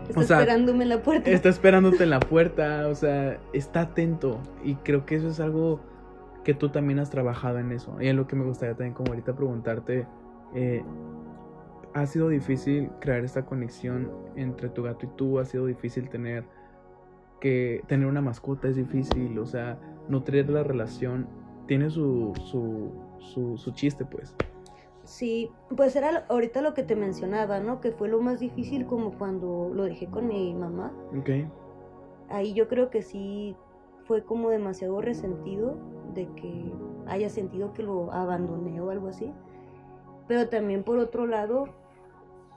Está 0.07 0.21
O 0.21 0.23
sea, 0.23 0.39
esperándome 0.39 0.83
en 0.83 0.89
la 0.89 1.03
puerta. 1.03 1.29
está 1.29 1.49
esperándote 1.49 2.03
en 2.03 2.09
la 2.09 2.19
puerta, 2.31 2.87
o 2.87 2.95
sea, 2.95 3.39
está 3.53 3.81
atento. 3.81 4.39
Y 4.63 4.75
creo 4.75 5.05
que 5.05 5.15
eso 5.15 5.27
es 5.27 5.39
algo 5.39 5.81
que 6.43 6.53
tú 6.53 6.69
también 6.69 6.99
has 6.99 7.11
trabajado 7.11 7.59
en 7.59 7.71
eso. 7.71 7.95
Y 8.01 8.07
es 8.07 8.15
lo 8.15 8.27
que 8.27 8.35
me 8.35 8.43
gustaría 8.43 8.75
también 8.75 8.93
como 8.93 9.11
ahorita 9.11 9.35
preguntarte, 9.35 10.07
eh, 10.55 10.83
¿ha 11.93 12.05
sido 12.07 12.29
difícil 12.29 12.89
crear 12.99 13.23
esta 13.23 13.45
conexión 13.45 14.09
entre 14.35 14.69
tu 14.69 14.83
gato 14.83 15.05
y 15.05 15.09
tú? 15.15 15.39
¿Ha 15.39 15.45
sido 15.45 15.67
difícil 15.67 16.09
tener 16.09 16.45
que 17.39 17.83
tener 17.87 18.07
una 18.07 18.21
mascota? 18.21 18.67
Es 18.67 18.75
difícil, 18.75 19.37
o 19.37 19.45
sea, 19.45 19.77
nutrir 20.07 20.49
la 20.49 20.63
relación 20.63 21.27
tiene 21.69 21.91
su, 21.91 22.33
su, 22.45 22.89
su, 23.19 23.55
su 23.55 23.71
chiste, 23.71 24.03
pues. 24.03 24.35
Sí, 25.03 25.51
pues 25.77 25.95
era 25.95 26.25
ahorita 26.27 26.63
lo 26.63 26.73
que 26.73 26.81
te 26.81 26.95
mencionaba, 26.95 27.59
¿no? 27.59 27.79
Que 27.79 27.91
fue 27.91 28.09
lo 28.09 28.19
más 28.19 28.39
difícil 28.39 28.87
como 28.87 29.11
cuando 29.11 29.69
lo 29.71 29.83
dejé 29.83 30.07
con 30.07 30.27
mi 30.27 30.53
mamá. 30.55 30.91
Ok, 31.17 31.29
Ahí 32.27 32.53
yo 32.53 32.67
creo 32.67 32.89
que 32.89 33.03
sí 33.03 33.55
fue 34.05 34.23
como 34.23 34.49
demasiado 34.49 34.99
resentido 34.99 35.77
de 36.15 36.27
que 36.33 36.71
haya 37.05 37.29
sentido 37.29 37.71
que 37.73 37.83
lo 37.83 38.11
abandoné 38.11 38.81
o 38.81 38.89
algo 38.89 39.07
así. 39.07 39.31
Pero 40.27 40.49
también 40.49 40.83
por 40.83 40.97
otro 40.97 41.27
lado, 41.27 41.65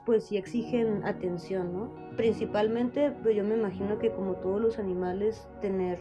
pues 0.07 0.23
sí 0.25 0.37
exigen 0.37 1.05
atención, 1.05 1.71
¿no? 1.71 1.91
Principalmente, 2.17 3.11
pues 3.21 3.35
yo 3.35 3.43
me 3.43 3.55
imagino 3.55 3.99
que 3.99 4.11
como 4.11 4.33
todos 4.37 4.59
los 4.59 4.79
animales, 4.79 5.47
tener 5.61 5.99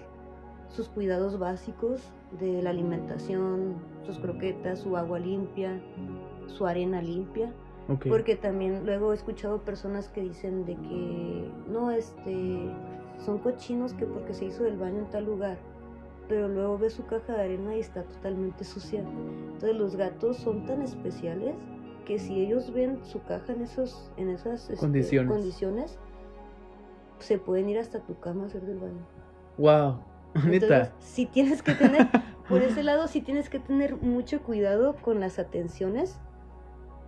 sus 0.73 0.89
cuidados 0.89 1.39
básicos 1.39 2.01
de 2.41 2.63
la 2.63 2.71
alimentación, 2.71 3.75
sus 4.05 4.19
croquetas, 4.19 4.81
su 4.81 4.97
agua 4.97 5.19
limpia, 5.19 5.81
su 6.47 6.67
arena 6.67 7.01
limpia. 7.01 7.53
Porque 8.09 8.37
también 8.37 8.87
luego 8.87 9.13
he 9.13 9.15
escuchado 9.15 9.59
personas 9.59 10.09
que 10.09 10.23
dicen 10.23 10.65
de 10.65 10.77
que 10.77 11.51
no, 11.69 11.91
este, 11.91 12.71
son 13.19 13.39
cochinos 13.39 13.93
que 13.93 14.07
porque 14.07 14.33
se 14.33 14.47
hizo 14.47 14.63
del 14.63 14.79
baño 14.79 15.01
en 15.01 15.11
tal 15.11 15.27
lugar, 15.27 15.59
pero 16.29 16.49
luego 16.49 16.79
ves 16.79 16.95
su 16.95 17.05
caja 17.05 17.35
de 17.35 17.43
arena 17.43 17.77
y 17.77 17.81
está 17.81 18.05
totalmente 18.05 18.65
sucia. 18.65 19.01
Entonces 19.01 19.77
los 19.77 19.97
gatos 19.97 20.39
son 20.39 20.65
tan 20.65 20.81
especiales 20.81 21.55
que 22.07 22.19
si 22.19 22.41
ellos 22.41 22.73
ven 22.73 23.05
su 23.05 23.23
caja 23.25 23.53
en 23.53 23.63
esos, 23.63 24.11
en 24.17 24.29
esas 24.29 24.71
este, 24.71 24.77
Condiciones. 24.77 25.31
condiciones, 25.31 25.99
se 27.19 27.39
pueden 27.39 27.69
ir 27.69 27.79
hasta 27.79 28.01
tu 28.01 28.19
cama 28.21 28.45
a 28.45 28.47
hacer 28.47 28.63
del 28.63 28.79
baño. 28.79 29.07
Wow, 29.59 29.99
neta. 30.47 30.93
sí 31.01 31.27
tienes 31.27 31.63
que 31.63 31.75
tener, 31.75 32.09
por 32.49 32.63
ese 32.63 32.83
lado, 32.83 33.09
sí 33.09 33.21
tienes 33.21 33.49
que 33.49 33.59
tener 33.59 33.97
mucho 33.97 34.43
cuidado 34.43 34.97
con 34.97 35.21
las 35.21 35.39
atenciones, 35.39 36.19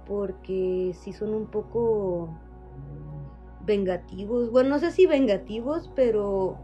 porque 0.07 0.93
sí 0.95 1.13
son 1.13 1.35
un 1.35 1.47
poco 1.47 2.39
vengativos. 3.65 4.51
Bueno, 4.51 4.71
no 4.71 4.79
sé 4.79 4.91
si 4.91 5.07
vengativos, 5.07 5.91
pero 5.95 6.59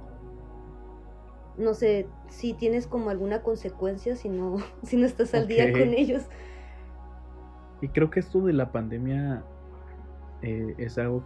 no 1.57 1.75
sé 1.75 2.07
si 2.29 2.55
tienes 2.55 2.87
como 2.87 3.11
alguna 3.11 3.43
consecuencia 3.43 4.17
si 4.17 4.29
no, 4.29 4.59
si 4.83 4.97
no 4.97 5.07
estás 5.07 5.35
al 5.35 5.47
día 5.47 5.73
con 5.73 5.95
ellos. 5.95 6.25
Y 7.81 7.89
creo 7.89 8.11
que 8.11 8.21
esto 8.21 8.41
de 8.41 8.53
la 8.53 8.73
pandemia 8.73 9.43
eh, 10.43 10.75
es 10.79 10.99
algo 10.99 11.25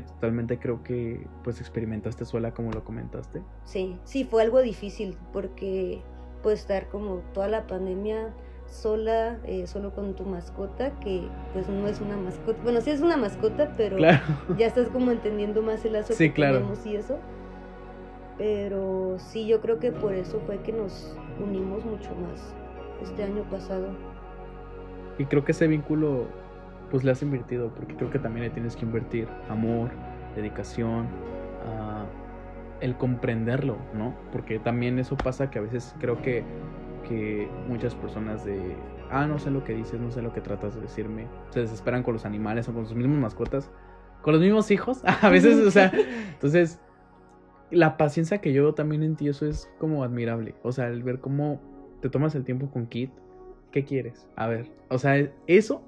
que 0.00 0.06
totalmente 0.06 0.58
creo 0.58 0.82
que 0.82 1.26
pues 1.42 1.58
experimentaste 1.60 2.24
sola 2.26 2.52
como 2.52 2.70
lo 2.70 2.84
comentaste. 2.84 3.42
Sí, 3.64 3.98
sí, 4.04 4.24
fue 4.24 4.42
algo 4.42 4.60
difícil 4.60 5.16
porque 5.32 6.02
pues 6.42 6.60
estar 6.60 6.88
como 6.88 7.22
toda 7.32 7.48
la 7.48 7.66
pandemia 7.66 8.34
sola, 8.66 9.38
eh, 9.44 9.66
solo 9.66 9.94
con 9.94 10.14
tu 10.14 10.24
mascota, 10.24 10.90
que 11.00 11.26
pues 11.54 11.66
no 11.68 11.86
es 11.88 12.00
una 12.00 12.16
mascota. 12.18 12.58
Bueno, 12.62 12.80
sí 12.82 12.90
es 12.90 13.00
una 13.00 13.16
mascota, 13.16 13.72
pero 13.76 13.96
Claro. 13.96 14.20
ya 14.58 14.66
estás 14.66 14.88
como 14.88 15.12
entendiendo 15.12 15.62
más 15.62 15.82
el 15.86 15.94
lazo 15.94 16.12
Sí, 16.12 16.28
que 16.28 16.34
claro. 16.34 16.58
tenemos 16.58 16.84
y 16.84 16.96
eso. 16.96 17.18
Pero 18.36 19.16
sí, 19.18 19.46
yo 19.46 19.60
creo 19.62 19.78
que 19.78 19.92
por 19.92 20.12
eso 20.12 20.40
fue 20.44 20.58
que 20.58 20.72
nos 20.72 21.16
unimos 21.42 21.84
mucho 21.86 22.10
más 22.16 22.54
este 23.02 23.22
año 23.22 23.44
pasado. 23.50 23.88
Y 25.18 25.24
creo 25.24 25.42
que 25.44 25.52
ese 25.52 25.66
vínculo 25.66 26.26
pues 26.90 27.04
le 27.04 27.10
has 27.10 27.22
invertido, 27.22 27.70
porque 27.74 27.94
creo 27.96 28.10
que 28.10 28.18
también 28.18 28.44
le 28.44 28.50
tienes 28.50 28.76
que 28.76 28.84
invertir 28.84 29.28
amor, 29.48 29.90
dedicación, 30.34 31.06
ah, 31.66 32.04
el 32.80 32.96
comprenderlo, 32.96 33.76
¿no? 33.94 34.14
Porque 34.32 34.58
también 34.58 34.98
eso 34.98 35.16
pasa 35.16 35.50
que 35.50 35.58
a 35.58 35.62
veces 35.62 35.94
creo 35.98 36.20
que, 36.22 36.44
que 37.08 37.48
muchas 37.68 37.94
personas 37.94 38.44
de, 38.44 38.76
ah, 39.10 39.26
no 39.26 39.38
sé 39.38 39.50
lo 39.50 39.64
que 39.64 39.74
dices, 39.74 40.00
no 40.00 40.10
sé 40.10 40.22
lo 40.22 40.32
que 40.32 40.40
tratas 40.40 40.74
de 40.74 40.82
decirme, 40.82 41.26
se 41.50 41.60
desesperan 41.60 42.02
con 42.02 42.14
los 42.14 42.24
animales 42.24 42.68
o 42.68 42.74
con 42.74 42.86
sus 42.86 42.96
mismas 42.96 43.18
mascotas, 43.18 43.70
con 44.22 44.34
los 44.34 44.42
mismos 44.42 44.70
hijos, 44.70 45.02
a 45.22 45.28
veces, 45.28 45.56
o 45.66 45.70
sea, 45.70 45.92
entonces, 46.32 46.80
la 47.70 47.96
paciencia 47.96 48.40
que 48.40 48.52
yo 48.52 48.74
también 48.74 49.02
en 49.02 49.16
ti, 49.16 49.28
eso 49.28 49.46
es 49.46 49.70
como 49.78 50.04
admirable, 50.04 50.54
o 50.62 50.72
sea, 50.72 50.88
el 50.88 51.02
ver 51.02 51.20
cómo 51.20 51.60
te 52.00 52.10
tomas 52.10 52.34
el 52.34 52.44
tiempo 52.44 52.70
con 52.70 52.86
Kit, 52.86 53.10
¿qué 53.72 53.84
quieres? 53.84 54.28
A 54.36 54.46
ver, 54.46 54.70
o 54.88 54.98
sea, 54.98 55.16
eso 55.46 55.82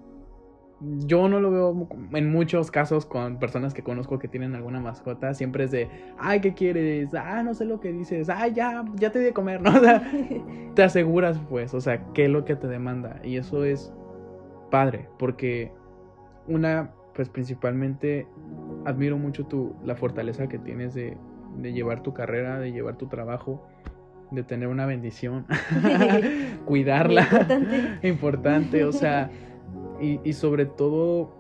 yo 0.80 1.28
no 1.28 1.40
lo 1.40 1.50
veo 1.50 1.88
en 2.12 2.30
muchos 2.30 2.70
casos 2.70 3.04
con 3.04 3.38
personas 3.38 3.74
que 3.74 3.82
conozco 3.82 4.18
que 4.18 4.28
tienen 4.28 4.54
alguna 4.54 4.80
mascota. 4.80 5.34
Siempre 5.34 5.64
es 5.64 5.70
de, 5.70 5.88
ay, 6.18 6.40
¿qué 6.40 6.54
quieres? 6.54 7.14
Ah, 7.14 7.42
no 7.42 7.54
sé 7.54 7.64
lo 7.64 7.80
que 7.80 7.92
dices. 7.92 8.28
Ay, 8.28 8.52
ya, 8.52 8.84
ya 8.94 9.10
te 9.10 9.18
di 9.18 9.26
de 9.26 9.32
comer, 9.32 9.60
¿no? 9.62 9.70
O 9.70 9.80
sea, 9.80 10.10
te 10.74 10.82
aseguras, 10.82 11.38
pues, 11.48 11.74
o 11.74 11.80
sea, 11.80 12.04
qué 12.12 12.26
es 12.26 12.30
lo 12.30 12.44
que 12.44 12.56
te 12.56 12.68
demanda. 12.68 13.20
Y 13.24 13.36
eso 13.36 13.64
es 13.64 13.92
padre, 14.70 15.08
porque 15.18 15.72
una, 16.46 16.92
pues 17.14 17.28
principalmente 17.28 18.26
admiro 18.84 19.18
mucho 19.18 19.46
tu, 19.46 19.74
la 19.84 19.96
fortaleza 19.96 20.48
que 20.48 20.58
tienes 20.58 20.94
de, 20.94 21.16
de 21.56 21.72
llevar 21.72 22.02
tu 22.02 22.14
carrera, 22.14 22.58
de 22.60 22.72
llevar 22.72 22.96
tu 22.96 23.08
trabajo 23.08 23.66
de 24.30 24.42
tener 24.42 24.68
una 24.68 24.86
bendición, 24.86 25.46
cuidarla, 26.66 27.22
importante. 27.22 28.08
importante, 28.08 28.84
o 28.84 28.92
sea, 28.92 29.30
y, 30.00 30.32
sobre 30.32 30.66
todo 30.66 31.30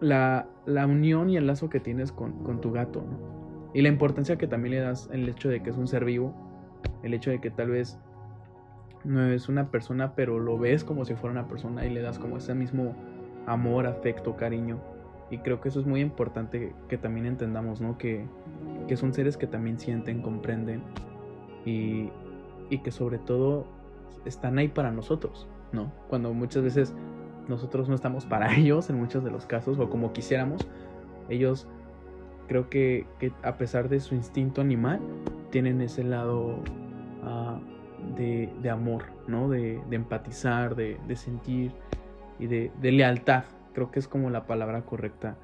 la, 0.00 0.48
unión 0.66 1.30
y 1.30 1.36
el 1.36 1.46
lazo 1.46 1.68
que 1.68 1.80
tienes 1.80 2.12
con, 2.12 2.60
tu 2.60 2.72
gato, 2.72 3.00
¿no? 3.00 3.34
Y 3.72 3.82
la 3.82 3.88
importancia 3.88 4.36
que 4.36 4.46
también 4.46 4.74
le 4.76 4.80
das 4.80 5.08
el 5.12 5.28
hecho 5.28 5.48
de 5.48 5.62
que 5.62 5.70
es 5.70 5.76
un 5.76 5.88
ser 5.88 6.04
vivo, 6.04 6.32
el 7.02 7.12
hecho 7.12 7.30
de 7.30 7.40
que 7.40 7.50
tal 7.50 7.70
vez 7.70 7.98
no 9.02 9.26
es 9.26 9.48
una 9.48 9.70
persona, 9.70 10.14
pero 10.14 10.38
lo 10.38 10.58
ves 10.58 10.84
como 10.84 11.04
si 11.04 11.14
fuera 11.14 11.32
una 11.32 11.48
persona 11.48 11.84
y 11.84 11.90
le 11.90 12.00
das 12.00 12.18
como 12.18 12.36
ese 12.36 12.54
mismo 12.54 12.94
amor, 13.46 13.86
afecto, 13.86 14.36
cariño. 14.36 14.78
Y 15.30 15.38
creo 15.38 15.60
que 15.60 15.70
eso 15.70 15.80
es 15.80 15.86
muy 15.86 16.00
importante 16.00 16.72
que 16.88 16.98
también 16.98 17.26
entendamos, 17.26 17.80
¿no? 17.80 17.98
Que, 17.98 18.26
que 18.86 18.96
son 18.96 19.12
seres 19.12 19.36
que 19.36 19.46
también 19.46 19.80
sienten, 19.80 20.22
comprenden 20.22 20.82
y, 21.64 22.10
y 22.70 22.78
que 22.78 22.92
sobre 22.92 23.18
todo 23.18 23.66
están 24.24 24.58
ahí 24.58 24.68
para 24.68 24.90
nosotros, 24.90 25.48
¿no? 25.72 25.92
Cuando 26.08 26.32
muchas 26.32 26.62
veces 26.62 26.94
nosotros 27.48 27.88
no 27.88 27.94
estamos 27.94 28.26
para 28.26 28.54
ellos 28.56 28.90
en 28.90 28.96
muchos 28.96 29.24
de 29.24 29.30
los 29.30 29.46
casos 29.46 29.78
o 29.78 29.90
como 29.90 30.12
quisiéramos. 30.12 30.66
Ellos 31.28 31.66
creo 32.48 32.68
que, 32.68 33.06
a 33.42 33.56
pesar 33.56 33.88
de 33.88 34.00
su 34.00 34.14
instinto 34.14 34.60
animal, 34.60 35.00
tienen 35.50 35.80
ese 35.80 36.04
lado 36.04 36.58
ah, 37.22 37.58
de, 38.16 38.70
amor, 38.70 39.04
¿no? 39.26 39.48
De, 39.48 39.80
empatizar, 39.90 40.74
de, 40.74 40.98
sentir 41.16 41.72
y 42.38 42.46
de, 42.46 42.70
lealtad. 42.82 43.44
Creo 43.72 43.90
que 43.90 43.98
es 43.98 44.08
como 44.08 44.30
la 44.30 44.46
palabra 44.46 44.82
correcta 44.82 45.36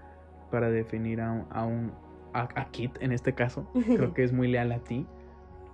para 0.50 0.70
definir 0.70 1.20
a, 1.20 1.46
a 1.50 1.64
un 1.64 1.92
a, 2.32 2.64
Kit 2.70 2.96
en 3.00 3.12
este 3.12 3.34
caso. 3.34 3.68
Creo 3.86 4.14
que 4.14 4.24
es 4.24 4.32
muy 4.32 4.48
leal 4.48 4.72
a 4.72 4.78
ti. 4.78 5.06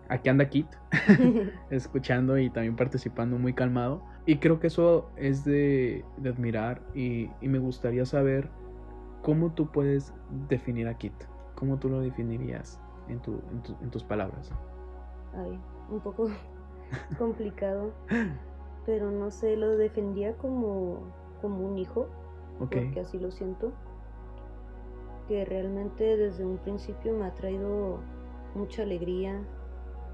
Aquí 0.08 0.28
anda 0.28 0.48
Kit, 0.48 0.68
escuchando 1.70 2.38
y 2.38 2.48
también 2.50 2.76
participando 2.76 3.38
muy 3.38 3.52
calmado. 3.52 4.02
Y 4.26 4.38
creo 4.38 4.58
que 4.58 4.66
eso 4.66 5.08
es 5.16 5.44
de, 5.44 6.04
admirar 6.24 6.82
y, 6.94 7.30
me 7.40 7.60
gustaría 7.60 8.04
saber 8.04 8.50
cómo 9.22 9.52
tú 9.52 9.70
puedes 9.70 10.12
definir 10.48 10.88
a 10.88 10.98
Kit, 10.98 11.14
cómo 11.54 11.78
tú 11.78 11.88
lo 11.88 12.00
definirías 12.00 12.80
en, 13.08 13.20
en, 13.80 13.90
tus 13.90 14.02
palabras. 14.02 14.50
Ay, 15.32 15.58
un 15.90 16.00
poco 16.00 16.28
complicado, 17.18 17.92
pero 18.84 19.12
no 19.12 19.30
sé, 19.30 19.56
lo 19.56 19.76
defendía 19.76 20.36
como, 20.36 21.02
como 21.40 21.64
un 21.64 21.78
hijo, 21.78 22.08
porque 22.58 22.98
así 23.00 23.20
lo 23.20 23.30
siento, 23.30 23.72
que 25.28 25.44
realmente 25.44 26.16
desde 26.16 26.44
un 26.44 26.58
principio 26.58 27.14
me 27.14 27.26
ha 27.26 27.34
traído 27.34 28.00
mucha 28.56 28.82
alegría, 28.82 29.40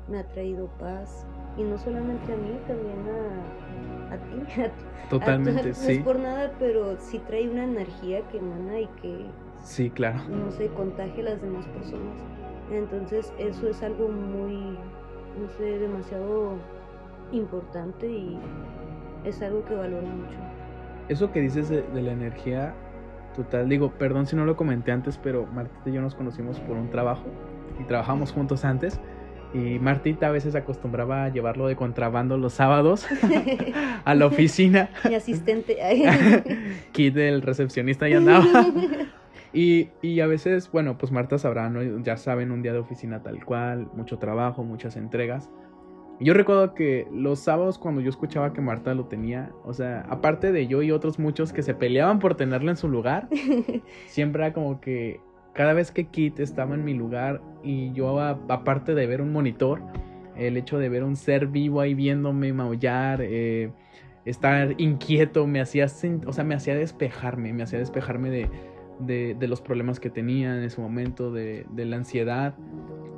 me 0.08 0.18
ha 0.18 0.28
traído 0.28 0.66
paz, 0.78 1.26
y 1.56 1.62
no 1.62 1.78
solamente 1.78 2.32
a 2.32 2.36
mí, 2.36 2.58
también 2.66 2.98
a, 3.08 4.14
a 4.14 4.16
ti. 4.18 4.62
Totalmente, 5.10 5.74
sí. 5.74 5.86
No 5.86 5.92
es 5.92 6.04
por 6.04 6.18
nada, 6.18 6.52
pero 6.58 6.96
sí 6.98 7.18
trae 7.18 7.48
una 7.48 7.64
energía 7.64 8.26
que 8.28 8.38
emana 8.38 8.80
y 8.80 8.86
que... 9.00 9.26
Sí, 9.62 9.90
claro. 9.90 10.18
No 10.28 10.50
se 10.50 10.68
contagia 10.68 11.20
a 11.20 11.30
las 11.30 11.42
demás 11.42 11.66
personas. 11.66 12.16
Entonces 12.70 13.32
eso 13.38 13.68
es 13.68 13.82
algo 13.82 14.08
muy, 14.08 14.54
no 14.56 15.48
sé, 15.58 15.78
demasiado 15.78 16.54
importante 17.30 18.06
y 18.06 18.38
es 19.24 19.42
algo 19.42 19.64
que 19.64 19.74
valoro 19.74 20.06
mucho. 20.06 20.38
Eso 21.08 21.30
que 21.30 21.40
dices 21.40 21.68
de, 21.68 21.82
de 21.82 22.02
la 22.02 22.12
energía, 22.12 22.74
total, 23.36 23.68
digo, 23.68 23.90
perdón 23.90 24.26
si 24.26 24.36
no 24.36 24.46
lo 24.46 24.56
comenté 24.56 24.92
antes, 24.92 25.18
pero 25.18 25.46
Martita 25.46 25.90
y 25.90 25.92
yo 25.92 26.00
nos 26.00 26.14
conocimos 26.14 26.58
por 26.60 26.76
un 26.76 26.88
trabajo 26.90 27.24
y 27.78 27.84
trabajamos 27.84 28.32
juntos 28.32 28.64
antes. 28.64 29.00
Y 29.54 29.78
Martita 29.78 30.28
a 30.28 30.30
veces 30.30 30.54
acostumbraba 30.54 31.24
a 31.24 31.28
llevarlo 31.28 31.66
de 31.66 31.76
contrabando 31.76 32.38
los 32.38 32.54
sábados 32.54 33.06
a 34.04 34.14
la 34.14 34.26
oficina. 34.26 34.90
Mi 35.08 35.14
asistente. 35.14 35.78
Kit 36.92 37.14
del 37.14 37.42
recepcionista 37.42 38.08
ya 38.08 38.18
andaba. 38.18 38.46
Y, 39.52 39.90
y, 40.00 40.20
a 40.20 40.26
veces, 40.26 40.70
bueno, 40.72 40.96
pues 40.96 41.12
Marta 41.12 41.36
sabrá, 41.36 41.68
¿no? 41.68 42.02
ya 42.02 42.16
saben, 42.16 42.50
un 42.52 42.62
día 42.62 42.72
de 42.72 42.78
oficina 42.78 43.22
tal 43.22 43.44
cual, 43.44 43.86
mucho 43.94 44.18
trabajo, 44.18 44.64
muchas 44.64 44.96
entregas. 44.96 45.50
Yo 46.20 46.34
recuerdo 46.34 46.74
que 46.74 47.06
los 47.12 47.40
sábados 47.40 47.78
cuando 47.78 48.00
yo 48.00 48.08
escuchaba 48.08 48.52
que 48.52 48.60
Marta 48.60 48.94
lo 48.94 49.06
tenía, 49.06 49.50
o 49.64 49.74
sea, 49.74 50.06
aparte 50.08 50.52
de 50.52 50.68
yo 50.68 50.82
y 50.82 50.90
otros 50.90 51.18
muchos 51.18 51.52
que 51.52 51.62
se 51.62 51.74
peleaban 51.74 52.18
por 52.18 52.36
tenerlo 52.36 52.70
en 52.70 52.76
su 52.76 52.88
lugar, 52.88 53.28
siempre 54.06 54.44
era 54.44 54.54
como 54.54 54.80
que 54.80 55.20
cada 55.52 55.72
vez 55.72 55.90
que 55.90 56.06
Kit 56.06 56.40
estaba 56.40 56.74
en 56.74 56.84
mi 56.84 56.94
lugar 56.94 57.42
y 57.62 57.92
yo 57.92 58.20
aparte 58.20 58.94
de 58.94 59.06
ver 59.06 59.20
un 59.20 59.32
monitor, 59.32 59.82
el 60.36 60.56
hecho 60.56 60.78
de 60.78 60.88
ver 60.88 61.04
un 61.04 61.16
ser 61.16 61.46
vivo 61.46 61.80
ahí 61.80 61.94
viéndome 61.94 62.52
maullar, 62.52 63.20
eh, 63.22 63.70
estar 64.24 64.74
inquieto, 64.80 65.46
me 65.46 65.60
hacía, 65.60 65.86
o 66.26 66.32
sea, 66.32 66.44
me 66.44 66.54
hacía 66.54 66.74
despejarme, 66.74 67.52
me 67.52 67.62
hacía 67.62 67.78
despejarme 67.78 68.30
de, 68.30 69.34
de, 69.34 69.48
los 69.48 69.60
problemas 69.60 70.00
que 70.00 70.10
tenía 70.10 70.56
en 70.56 70.64
ese 70.64 70.80
momento, 70.80 71.32
de, 71.32 71.66
de 71.70 71.84
la 71.84 71.96
ansiedad. 71.96 72.54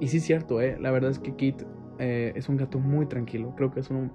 Y 0.01 0.09
sí 0.09 0.17
es 0.17 0.25
cierto, 0.25 0.61
eh, 0.61 0.77
la 0.81 0.91
verdad 0.91 1.11
es 1.11 1.19
que 1.19 1.37
Kit 1.37 1.63
eh, 1.99 2.33
es 2.35 2.49
un 2.49 2.57
gato 2.57 2.79
muy 2.79 3.07
tranquilo, 3.07 3.55
creo 3.57 3.71
que 3.71 3.81
es 3.81 3.91
un 3.91 4.11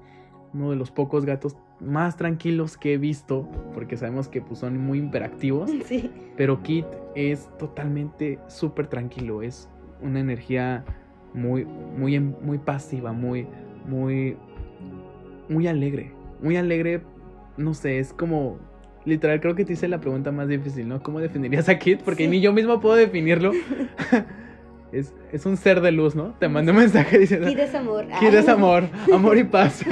uno 0.54 0.72
de 0.72 0.76
los 0.76 0.92
pocos 0.92 1.26
gatos 1.26 1.58
más 1.80 2.18
tranquilos 2.18 2.78
que 2.78 2.94
he 2.94 2.98
visto, 2.98 3.48
porque 3.74 3.98
sabemos 3.98 4.28
que 4.28 4.42
pues, 4.42 4.60
son 4.60 4.78
muy 4.78 5.00
imperactivos. 5.00 5.72
Sí. 5.86 6.12
Pero 6.38 6.62
Kit 6.62 6.86
es 7.16 7.50
totalmente 7.58 8.38
súper 8.48 8.88
tranquilo, 8.88 9.42
es 9.42 9.70
una 10.02 10.20
energía 10.20 10.86
muy, 11.34 11.66
muy, 11.66 12.20
muy 12.20 12.58
pasiva, 12.60 13.12
muy, 13.12 13.48
muy, 13.88 14.38
muy 15.48 15.68
alegre, 15.68 16.14
muy 16.42 16.58
alegre. 16.58 17.02
No 17.58 17.74
sé, 17.74 18.00
es 18.00 18.14
como 18.14 18.60
literal 19.06 19.42
creo 19.42 19.56
que 19.56 19.66
te 19.66 19.74
hice 19.74 19.88
la 19.88 20.00
pregunta 20.00 20.32
más 20.32 20.48
difícil, 20.48 20.88
¿no? 20.88 21.02
¿Cómo 21.02 21.20
definirías 21.20 21.68
a 21.70 21.78
Kit? 21.78 22.02
Porque 22.02 22.28
ni 22.28 22.42
yo 22.42 22.54
mismo 22.54 22.80
puedo 22.80 22.96
definirlo. 22.96 23.52
es, 24.92 25.14
es, 25.32 25.46
un 25.46 25.58
ser 25.58 25.82
de 25.82 25.92
luz, 25.92 26.16
¿no? 26.16 26.36
Te 26.40 26.48
mandé 26.48 26.72
un 26.72 26.78
mensaje 26.78 27.20
diciendo... 27.20 27.48
Kid 27.48 27.60
es 27.60 27.76
amor. 27.76 28.06
Kid 28.20 28.34
es 28.34 28.48
amor, 28.48 28.84
amor 29.12 29.38
y 29.38 29.44
paz. 29.44 29.84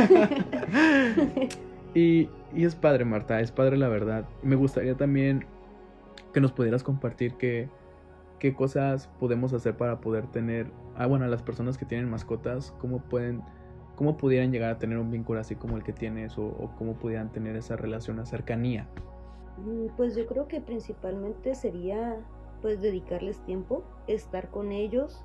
Y, 1.97 2.29
es 2.55 2.75
padre, 2.75 3.05
Marta, 3.05 3.39
es 3.39 3.51
padre 3.51 3.77
la 3.77 3.87
verdad. 3.87 4.27
Me 4.43 4.55
gustaría 4.55 4.95
también 4.95 5.45
que 6.33 6.41
nos 6.41 6.51
pudieras 6.51 6.83
compartir 6.83 7.33
qué, 7.35 7.69
qué 8.39 8.53
cosas 8.53 9.07
podemos 9.19 9.53
hacer 9.53 9.75
para 9.77 9.99
poder 9.99 10.27
tener... 10.27 10.71
Ah, 10.95 11.07
bueno, 11.07 11.27
las 11.27 11.41
personas 11.41 11.77
que 11.77 11.85
tienen 11.85 12.09
mascotas, 12.09 12.73
cómo 12.79 12.99
pueden... 12.99 13.41
¿Cómo 13.95 14.15
pudieran 14.15 14.51
llegar 14.51 14.69
a 14.69 14.77
tener 14.77 14.99
un 14.99 15.09
vínculo 15.09 15.39
así 15.39 15.55
como 15.55 15.75
el 15.75 15.83
que 15.83 15.91
tienes 15.91 16.37
o, 16.37 16.45
o 16.45 16.71
cómo 16.77 16.93
pudieran 16.93 17.31
tener 17.31 17.55
esa 17.55 17.75
relación, 17.75 18.19
esa 18.19 18.29
cercanía? 18.29 18.87
Mm, 19.57 19.87
pues 19.97 20.15
yo 20.15 20.27
creo 20.27 20.47
que 20.47 20.61
principalmente 20.61 21.55
sería 21.55 22.15
pues 22.61 22.79
dedicarles 22.79 23.39
tiempo, 23.45 23.83
estar 24.07 24.49
con 24.51 24.71
ellos 24.71 25.23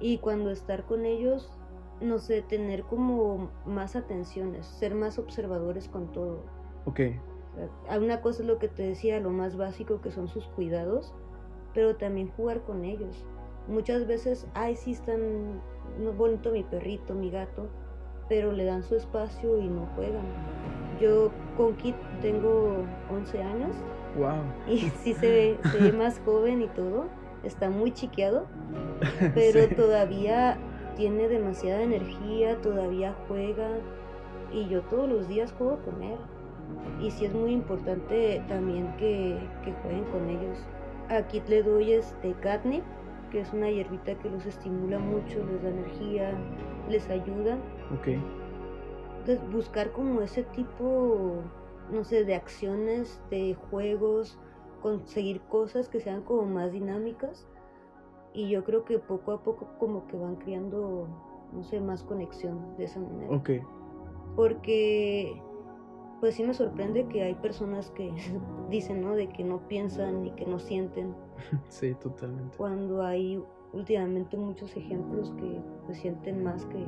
y 0.00 0.16
cuando 0.18 0.50
estar 0.50 0.84
con 0.84 1.04
ellos, 1.04 1.59
no 2.00 2.18
sé, 2.18 2.42
tener 2.42 2.84
como 2.84 3.50
más 3.66 3.96
atenciones, 3.96 4.66
ser 4.66 4.94
más 4.94 5.18
observadores 5.18 5.88
con 5.88 6.12
todo. 6.12 6.42
Ok. 6.86 7.00
una 8.00 8.20
cosa 8.22 8.42
es 8.42 8.48
lo 8.48 8.58
que 8.58 8.68
te 8.68 8.82
decía, 8.82 9.20
lo 9.20 9.30
más 9.30 9.56
básico 9.56 10.00
que 10.00 10.10
son 10.10 10.28
sus 10.28 10.46
cuidados, 10.48 11.12
pero 11.74 11.96
también 11.96 12.30
jugar 12.36 12.62
con 12.62 12.84
ellos. 12.84 13.24
Muchas 13.68 14.06
veces, 14.06 14.46
ay, 14.54 14.76
sí 14.76 14.92
están 14.92 15.60
no 15.98 16.12
bonito 16.12 16.52
mi 16.52 16.62
perrito, 16.62 17.14
mi 17.14 17.30
gato, 17.30 17.68
pero 18.28 18.52
le 18.52 18.64
dan 18.64 18.82
su 18.82 18.94
espacio 18.96 19.58
y 19.58 19.68
no 19.68 19.86
juegan. 19.94 20.24
Yo 21.00 21.30
con 21.56 21.76
Kit 21.76 21.96
tengo 22.20 22.76
11 23.10 23.42
años 23.42 23.74
Wow. 24.16 24.42
Y 24.66 24.78
sí 25.02 25.14
se 25.14 25.30
ve, 25.30 25.58
se 25.70 25.78
ve 25.78 25.92
más 25.92 26.20
joven 26.24 26.62
y 26.62 26.66
todo. 26.68 27.04
Está 27.44 27.70
muy 27.70 27.92
chiqueado, 27.92 28.46
pero 29.34 29.60
Sí. 29.68 29.74
todavía 29.74 30.58
tiene 30.94 31.28
demasiada 31.28 31.82
energía, 31.82 32.60
todavía 32.60 33.14
juega. 33.28 33.68
Y 34.52 34.68
yo 34.68 34.82
todos 34.82 35.08
los 35.08 35.28
días 35.28 35.52
juego 35.52 35.78
con 35.84 36.02
él. 36.02 36.18
Y 37.00 37.10
sí 37.10 37.24
es 37.24 37.34
muy 37.34 37.52
importante 37.52 38.42
también 38.48 38.94
que, 38.96 39.38
que 39.64 39.72
jueguen 39.82 40.04
con 40.04 40.28
ellos. 40.28 40.58
A 41.08 41.22
Kit 41.22 41.48
le 41.48 41.62
doy 41.62 41.92
este 41.92 42.34
catnip, 42.34 42.84
que 43.30 43.40
es 43.40 43.52
una 43.52 43.70
hierbita 43.70 44.14
que 44.16 44.30
los 44.30 44.46
estimula 44.46 44.98
mucho, 44.98 45.44
les 45.46 45.62
da 45.62 45.70
energía, 45.70 46.32
les 46.88 47.08
ayuda. 47.08 47.56
Ok. 47.94 48.08
Entonces, 49.20 49.52
buscar 49.52 49.92
como 49.92 50.22
ese 50.22 50.44
tipo, 50.44 51.42
no 51.90 52.04
sé, 52.04 52.24
de 52.24 52.34
acciones, 52.34 53.20
de 53.30 53.54
juegos, 53.70 54.38
conseguir 54.80 55.40
cosas 55.42 55.88
que 55.88 56.00
sean 56.00 56.22
como 56.22 56.46
más 56.46 56.72
dinámicas. 56.72 57.46
Y 58.32 58.48
yo 58.48 58.62
creo 58.64 58.84
que 58.84 58.98
poco 58.98 59.32
a 59.32 59.42
poco 59.42 59.66
como 59.78 60.06
que 60.06 60.16
van 60.16 60.36
creando, 60.36 61.08
no 61.52 61.62
sé, 61.64 61.80
más 61.80 62.02
conexión 62.04 62.76
de 62.76 62.84
esa 62.84 63.00
manera. 63.00 63.34
Ok. 63.34 63.50
Porque, 64.36 65.40
pues 66.20 66.34
sí 66.36 66.44
me 66.44 66.54
sorprende 66.54 67.06
que 67.08 67.22
hay 67.22 67.34
personas 67.34 67.90
que 67.90 68.12
dicen, 68.70 69.00
¿no? 69.02 69.14
De 69.14 69.28
que 69.28 69.42
no 69.44 69.66
piensan 69.68 70.26
y 70.26 70.30
que 70.32 70.46
no 70.46 70.58
sienten, 70.58 71.14
Sí, 71.68 71.94
totalmente. 71.94 72.56
cuando 72.56 73.02
hay 73.02 73.42
últimamente 73.72 74.36
muchos 74.36 74.76
ejemplos 74.76 75.32
que 75.38 75.60
pues, 75.86 75.98
sienten 75.98 76.42
más 76.44 76.64
que 76.66 76.84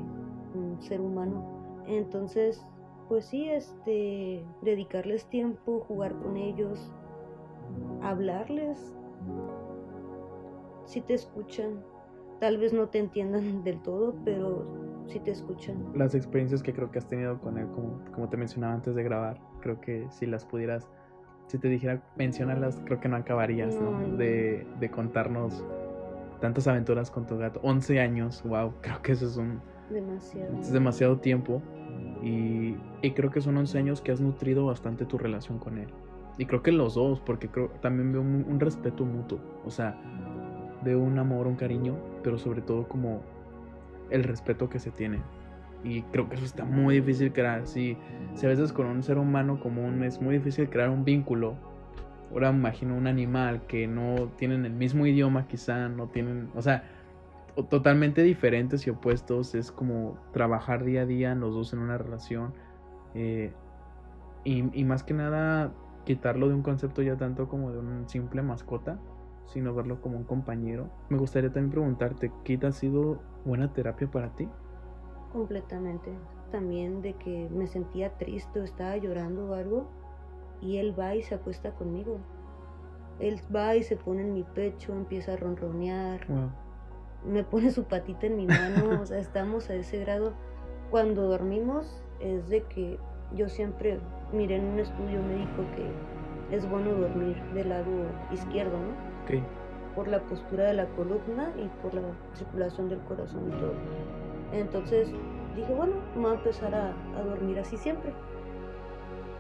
un 0.54 0.76
ser 0.80 1.00
humano. 1.00 1.44
Entonces, 1.86 2.64
pues 3.08 3.24
sí, 3.26 3.48
este, 3.48 4.44
dedicarles 4.62 5.26
tiempo, 5.26 5.80
jugar 5.88 6.14
con 6.20 6.36
ellos, 6.36 6.92
hablarles, 8.02 8.94
si 10.84 11.00
te 11.00 11.14
escuchan, 11.14 11.82
tal 12.40 12.58
vez 12.58 12.72
no 12.72 12.88
te 12.88 12.98
entiendan 12.98 13.62
del 13.64 13.80
todo, 13.82 14.14
pero 14.24 15.04
si 15.06 15.18
te 15.20 15.30
escuchan. 15.30 15.76
Las 15.94 16.14
experiencias 16.14 16.62
que 16.62 16.72
creo 16.72 16.90
que 16.90 16.98
has 16.98 17.08
tenido 17.08 17.38
con 17.40 17.58
él, 17.58 17.66
como, 17.68 18.00
como 18.12 18.28
te 18.28 18.36
mencionaba 18.36 18.74
antes 18.74 18.94
de 18.94 19.02
grabar, 19.02 19.40
creo 19.60 19.80
que 19.80 20.06
si 20.10 20.26
las 20.26 20.44
pudieras, 20.44 20.88
si 21.48 21.58
te 21.58 21.68
dijera 21.68 22.02
mencionarlas, 22.16 22.80
creo 22.84 23.00
que 23.00 23.08
no 23.08 23.16
acabarías, 23.16 23.74
¿no? 23.80 23.90
No, 23.90 24.06
no. 24.06 24.16
De, 24.16 24.66
de 24.78 24.90
contarnos 24.90 25.64
tantas 26.40 26.66
aventuras 26.66 27.10
con 27.10 27.26
tu 27.26 27.36
gato. 27.38 27.60
11 27.62 28.00
años, 28.00 28.42
wow, 28.44 28.72
creo 28.80 29.02
que 29.02 29.12
eso 29.12 29.26
es 29.26 29.36
un, 29.36 29.60
Demasiado. 29.90 30.58
es 30.60 30.72
demasiado 30.72 31.18
tiempo. 31.18 31.62
Y, 32.22 32.76
y 33.02 33.10
creo 33.12 33.30
que 33.30 33.40
son 33.40 33.56
11 33.56 33.78
años 33.78 34.00
que 34.00 34.12
has 34.12 34.20
nutrido 34.20 34.66
bastante 34.66 35.04
tu 35.04 35.18
relación 35.18 35.58
con 35.58 35.78
él. 35.78 35.88
Y 36.38 36.46
creo 36.46 36.62
que 36.62 36.72
los 36.72 36.94
dos, 36.94 37.20
porque 37.20 37.48
creo 37.48 37.68
también 37.82 38.12
veo 38.12 38.22
un, 38.22 38.46
un 38.48 38.60
respeto 38.60 39.04
mutuo. 39.04 39.38
O 39.64 39.70
sea, 39.70 40.00
veo 40.84 40.98
un 40.98 41.18
amor, 41.18 41.46
un 41.46 41.56
cariño, 41.56 41.96
pero 42.22 42.38
sobre 42.38 42.62
todo 42.62 42.88
como 42.88 43.22
el 44.10 44.24
respeto 44.24 44.68
que 44.68 44.78
se 44.78 44.90
tiene. 44.90 45.20
Y 45.84 46.02
creo 46.02 46.28
que 46.28 46.36
eso 46.36 46.44
está 46.44 46.64
muy 46.64 46.96
difícil 46.96 47.32
crear. 47.32 47.66
Si, 47.66 47.96
si 48.34 48.46
a 48.46 48.48
veces 48.48 48.72
con 48.72 48.86
un 48.86 49.02
ser 49.02 49.18
humano 49.18 49.58
común 49.60 50.04
es 50.04 50.20
muy 50.20 50.36
difícil 50.36 50.68
crear 50.68 50.90
un 50.90 51.04
vínculo. 51.04 51.56
Ahora 52.30 52.50
imagino 52.50 52.96
un 52.96 53.06
animal 53.06 53.62
que 53.66 53.86
no 53.86 54.28
tienen 54.36 54.64
el 54.64 54.72
mismo 54.72 55.06
idioma, 55.06 55.46
quizá, 55.48 55.88
no 55.88 56.06
tienen, 56.08 56.48
o 56.54 56.62
sea, 56.62 56.84
totalmente 57.68 58.22
diferentes 58.22 58.86
y 58.86 58.90
opuestos. 58.90 59.54
Es 59.54 59.72
como 59.72 60.16
trabajar 60.32 60.84
día 60.84 61.02
a 61.02 61.06
día 61.06 61.34
los 61.34 61.52
dos 61.54 61.72
en 61.72 61.80
una 61.80 61.98
relación. 61.98 62.54
eh, 63.14 63.52
y, 64.44 64.80
y 64.80 64.84
más 64.84 65.04
que 65.04 65.14
nada, 65.14 65.72
quitarlo 66.04 66.48
de 66.48 66.54
un 66.54 66.62
concepto 66.62 67.02
ya 67.02 67.16
tanto 67.16 67.48
como 67.48 67.70
de 67.70 67.78
un 67.78 68.08
simple 68.08 68.42
mascota, 68.42 68.98
sino 69.46 69.74
verlo 69.74 70.00
como 70.00 70.16
un 70.16 70.24
compañero. 70.24 70.90
Me 71.08 71.18
gustaría 71.18 71.52
también 71.52 71.70
preguntarte, 71.72 72.32
¿Kit 72.44 72.64
ha 72.64 72.72
sido 72.72 73.20
buena 73.44 73.72
terapia 73.72 74.10
para 74.10 74.30
ti? 74.34 74.48
Completamente. 75.32 76.10
También 76.50 77.00
de 77.02 77.14
que 77.14 77.48
me 77.50 77.66
sentía 77.66 78.10
triste 78.18 78.60
o 78.60 78.64
estaba 78.64 78.96
llorando 78.96 79.50
o 79.50 79.54
algo. 79.54 79.86
Y 80.60 80.76
él 80.78 80.98
va 80.98 81.14
y 81.14 81.22
se 81.22 81.34
acuesta 81.34 81.72
conmigo. 81.74 82.18
Él 83.18 83.40
va 83.54 83.74
y 83.76 83.82
se 83.82 83.96
pone 83.96 84.22
en 84.22 84.32
mi 84.34 84.42
pecho, 84.42 84.92
empieza 84.92 85.32
a 85.34 85.36
ronronear, 85.36 86.26
Wow. 86.28 86.50
me 87.30 87.44
pone 87.44 87.70
su 87.70 87.84
patita 87.84 88.26
en 88.26 88.36
mi 88.36 88.46
mano. 88.46 89.00
o 89.00 89.06
sea, 89.06 89.18
estamos 89.18 89.70
a 89.70 89.74
ese 89.74 89.98
grado. 90.00 90.32
Cuando 90.90 91.28
dormimos 91.28 92.02
es 92.20 92.48
de 92.48 92.62
que 92.64 92.98
yo 93.34 93.48
siempre 93.48 93.98
miré 94.32 94.56
en 94.56 94.64
un 94.66 94.78
estudio 94.78 95.22
médico 95.22 95.62
que 95.74 96.54
es 96.56 96.68
bueno 96.68 96.92
dormir 96.92 97.36
del 97.54 97.70
lado 97.70 97.90
izquierdo, 98.30 98.76
¿no? 98.78 99.11
Ok. 99.24 99.40
por 99.94 100.08
la 100.08 100.20
postura 100.20 100.64
de 100.64 100.74
la 100.74 100.86
columna 100.96 101.50
y 101.56 101.68
por 101.82 101.92
la 101.94 102.02
circulación 102.34 102.88
del 102.88 102.98
corazón 103.00 103.48
y 103.48 103.60
todo. 103.60 103.74
Entonces 104.52 105.08
dije, 105.56 105.72
bueno, 105.74 105.94
me 106.14 106.22
voy 106.22 106.30
a 106.32 106.34
empezar 106.34 106.74
a, 106.74 106.92
a 107.18 107.22
dormir 107.22 107.58
así 107.58 107.76
siempre. 107.76 108.12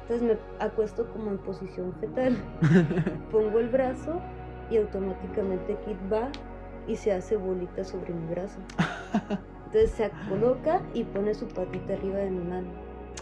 Entonces 0.02 0.22
me 0.28 0.64
acuesto 0.64 1.06
como 1.12 1.30
en 1.30 1.38
posición 1.38 1.92
fetal, 2.00 2.36
pongo 3.32 3.58
el 3.60 3.68
brazo 3.68 4.20
y 4.70 4.76
automáticamente 4.76 5.76
Kit 5.86 5.96
va 6.12 6.28
y 6.86 6.96
se 6.96 7.12
hace 7.12 7.36
bolita 7.36 7.84
sobre 7.84 8.12
mi 8.12 8.26
brazo. 8.34 8.58
Entonces 9.66 9.90
se 9.92 10.10
coloca 10.28 10.82
y 10.92 11.04
pone 11.04 11.32
su 11.34 11.46
patita 11.48 11.94
arriba 11.94 12.18
de 12.18 12.30
mi 12.30 12.44
mano. 12.44 12.66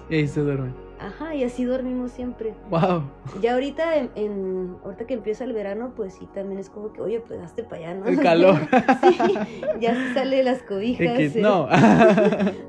y 0.09 0.17
ahí 0.17 0.27
se 0.27 0.41
duerme. 0.41 0.73
Ajá, 1.01 1.35
y 1.35 1.45
así 1.45 1.65
dormimos 1.65 2.11
siempre. 2.13 2.55
Wow. 2.71 3.03
Ya 3.41 3.55
ahorita, 3.55 3.97
en, 3.97 4.11
en- 4.17 4.77
ahorita 4.85 5.07
que 5.07 5.15
empieza 5.15 5.45
el 5.45 5.53
verano, 5.55 5.93
pues 5.97 6.15
sí, 6.15 6.29
también 6.35 6.59
es 6.61 6.69
como 6.69 6.93
que, 6.93 7.01
oye, 7.01 7.21
pues 7.21 7.41
hazte 7.41 7.63
para 7.65 7.77
allá, 7.91 7.95
¿no? 8.01 8.07
El 8.07 8.21
calor. 8.23 8.57
sí, 9.01 9.17
ya 9.81 9.95
se 9.95 10.15
sale 10.15 10.37
de 10.37 10.43
las 10.45 10.63
cobijas, 10.69 11.17
Kit, 11.17 11.33
se, 11.33 11.41
no. 11.41 11.69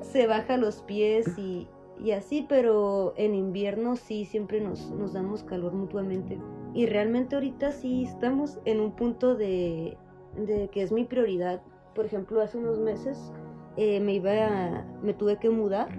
se 0.02 0.28
baja 0.28 0.58
los 0.58 0.82
pies 0.84 1.38
y, 1.38 1.68
y 2.00 2.12
así, 2.12 2.46
pero 2.48 3.14
en 3.18 3.36
invierno 3.36 3.96
sí, 3.98 4.26
siempre 4.26 4.62
nos, 4.62 4.90
nos 4.92 5.14
damos 5.14 5.44
calor 5.44 5.74
mutuamente. 5.74 6.40
Y 6.74 6.86
realmente 6.86 7.36
ahorita 7.36 7.72
sí 7.74 8.04
estamos 8.06 8.60
en 8.64 8.80
un 8.80 8.94
punto 8.94 9.36
de, 9.36 9.98
de 10.38 10.70
que 10.70 10.84
es 10.84 10.92
mi 10.94 11.04
prioridad. 11.04 11.62
Por 11.94 12.06
ejemplo, 12.06 12.40
hace 12.42 12.58
unos 12.58 12.80
meses 12.80 13.34
eh, 13.76 14.00
me 14.00 14.14
iba 14.14 14.32
a- 14.32 14.86
me 15.04 15.14
tuve 15.14 15.38
que 15.38 15.50
mudar 15.50 15.90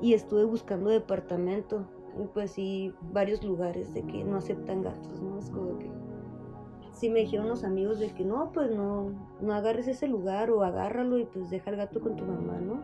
y 0.00 0.14
estuve 0.14 0.44
buscando 0.44 0.90
departamento. 0.90 1.86
Y 2.22 2.26
pues 2.28 2.50
sí, 2.52 2.92
varios 3.12 3.44
lugares 3.44 3.94
de 3.94 4.02
que 4.02 4.24
no 4.24 4.38
aceptan 4.38 4.82
gatos, 4.82 5.20
¿no? 5.22 5.38
Es 5.38 5.50
como 5.50 5.78
que 5.78 5.88
sí 6.92 7.08
me 7.10 7.20
dijeron 7.20 7.48
los 7.48 7.62
amigos 7.62 8.00
de 8.00 8.10
que 8.10 8.24
no, 8.24 8.50
pues 8.52 8.74
no, 8.74 9.12
no 9.40 9.52
agarres 9.54 9.86
ese 9.86 10.08
lugar 10.08 10.50
o 10.50 10.64
agárralo 10.64 11.18
y 11.18 11.24
pues 11.26 11.48
deja 11.50 11.70
el 11.70 11.76
gato 11.76 12.00
con 12.00 12.16
tu 12.16 12.24
mamá, 12.24 12.58
¿no? 12.60 12.80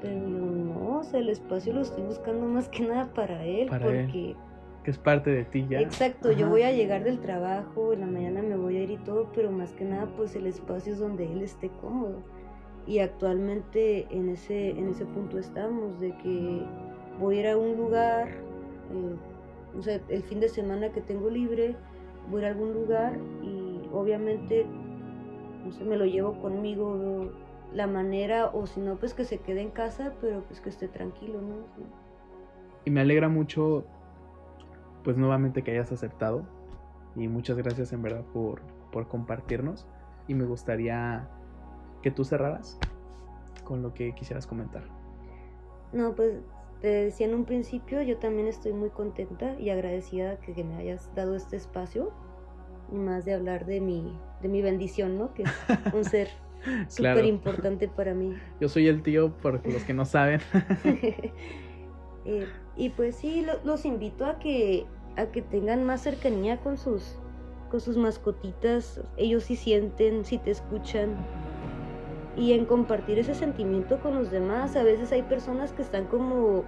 Pero 0.00 0.14
yo 0.20 0.28
no, 0.28 0.98
o 1.00 1.02
sea, 1.04 1.20
el 1.20 1.28
espacio 1.28 1.74
lo 1.74 1.82
estoy 1.82 2.04
buscando 2.04 2.46
más 2.46 2.68
que 2.68 2.86
nada 2.86 3.12
para 3.12 3.44
él, 3.44 3.68
Para 3.68 3.86
él. 3.86 4.04
porque 4.06 4.36
que 4.82 4.90
es 4.90 4.98
parte 4.98 5.30
de 5.30 5.44
ti 5.46 5.66
ya. 5.68 5.80
exacto, 5.80 6.30
yo 6.30 6.50
voy 6.50 6.60
a 6.60 6.70
llegar 6.70 7.04
del 7.04 7.18
trabajo, 7.18 7.94
en 7.94 8.00
la 8.00 8.06
mañana 8.06 8.42
me 8.42 8.54
voy 8.56 8.76
a 8.76 8.82
ir 8.82 8.90
y 8.90 8.98
todo, 8.98 9.30
pero 9.34 9.50
más 9.50 9.72
que 9.72 9.84
nada 9.86 10.06
pues 10.14 10.36
el 10.36 10.46
espacio 10.46 10.92
es 10.92 10.98
donde 10.98 11.30
él 11.30 11.40
esté 11.42 11.70
cómodo. 11.80 12.18
Y 12.86 12.98
actualmente 12.98 14.06
en 14.10 14.28
ese, 14.28 14.70
en 14.70 14.88
ese 14.88 15.06
punto 15.06 15.38
estamos, 15.38 15.98
de 16.00 16.16
que 16.18 16.62
voy 17.18 17.38
a 17.38 17.40
ir 17.40 17.46
a 17.48 17.56
un 17.56 17.76
lugar, 17.76 18.28
eh, 18.28 19.16
o 19.78 19.82
sea, 19.82 20.00
el 20.08 20.22
fin 20.22 20.40
de 20.40 20.48
semana 20.48 20.90
que 20.90 21.00
tengo 21.00 21.30
libre, 21.30 21.76
voy 22.30 22.42
a 22.42 22.44
ir 22.44 22.46
a 22.46 22.48
algún 22.52 22.74
lugar 22.74 23.18
y 23.42 23.80
obviamente, 23.92 24.66
no 25.64 25.72
sé, 25.72 25.84
me 25.84 25.96
lo 25.96 26.04
llevo 26.04 26.40
conmigo, 26.40 27.30
la 27.74 27.86
manera, 27.86 28.46
o 28.46 28.66
si 28.66 28.80
no, 28.80 28.96
pues 28.96 29.14
que 29.14 29.24
se 29.24 29.38
quede 29.38 29.60
en 29.60 29.70
casa, 29.70 30.12
pero 30.20 30.42
pues 30.42 30.60
que 30.60 30.68
esté 30.68 30.86
tranquilo, 30.88 31.40
¿no? 31.42 31.56
Y 32.84 32.90
me 32.90 33.00
alegra 33.00 33.28
mucho, 33.28 33.84
pues 35.02 35.16
nuevamente 35.16 35.62
que 35.62 35.72
hayas 35.72 35.90
aceptado. 35.90 36.46
Y 37.16 37.28
muchas 37.28 37.56
gracias 37.56 37.92
en 37.92 38.02
verdad 38.02 38.24
por, 38.32 38.62
por 38.92 39.08
compartirnos. 39.08 39.86
Y 40.28 40.34
me 40.34 40.44
gustaría 40.44 41.28
que 42.04 42.10
tú 42.10 42.22
cerraras 42.22 42.78
con 43.64 43.82
lo 43.82 43.94
que 43.94 44.14
quisieras 44.14 44.46
comentar. 44.46 44.84
No, 45.94 46.14
pues 46.14 46.34
te 46.82 46.88
decía 46.88 47.26
en 47.26 47.34
un 47.34 47.46
principio, 47.46 48.02
yo 48.02 48.18
también 48.18 48.46
estoy 48.46 48.74
muy 48.74 48.90
contenta 48.90 49.58
y 49.58 49.70
agradecida 49.70 50.38
que, 50.40 50.52
que 50.52 50.64
me 50.64 50.76
hayas 50.76 51.10
dado 51.14 51.34
este 51.34 51.56
espacio, 51.56 52.12
y 52.92 52.96
más 52.96 53.24
de 53.24 53.32
hablar 53.32 53.64
de 53.64 53.80
mi, 53.80 54.18
de 54.42 54.48
mi 54.50 54.60
bendición, 54.60 55.16
¿no? 55.18 55.32
Que 55.32 55.44
es 55.44 55.50
un 55.94 56.04
ser 56.14 56.28
Claro. 56.96 57.16
súper 57.20 57.24
importante 57.24 57.88
para 57.88 58.12
mí. 58.14 58.36
Yo 58.60 58.68
soy 58.68 58.86
el 58.88 59.02
tío, 59.02 59.32
por 59.38 59.66
los 59.66 59.82
que 59.84 59.94
no 59.94 60.04
saben. 60.04 60.40
Eh, 62.26 62.46
y 62.76 62.88
pues 62.88 63.16
sí, 63.16 63.42
lo- 63.42 63.62
los 63.64 63.84
invito 63.84 64.24
a 64.24 64.38
que, 64.38 64.86
a 65.16 65.26
que 65.26 65.42
tengan 65.42 65.84
más 65.84 66.00
cercanía 66.02 66.58
con 66.60 66.78
sus, 66.78 67.18
con 67.70 67.80
sus 67.80 67.98
mascotitas. 67.98 68.98
Ellos 69.18 69.44
sí 69.44 69.56
sienten, 69.56 70.24
sí 70.24 70.38
te 70.38 70.50
escuchan. 70.50 71.14
Y 72.36 72.52
en 72.52 72.64
compartir 72.64 73.18
ese 73.18 73.34
sentimiento 73.34 74.00
con 74.00 74.14
los 74.16 74.30
demás. 74.30 74.76
A 74.76 74.82
veces 74.82 75.12
hay 75.12 75.22
personas 75.22 75.72
que 75.72 75.82
están 75.82 76.06
como, 76.06 76.64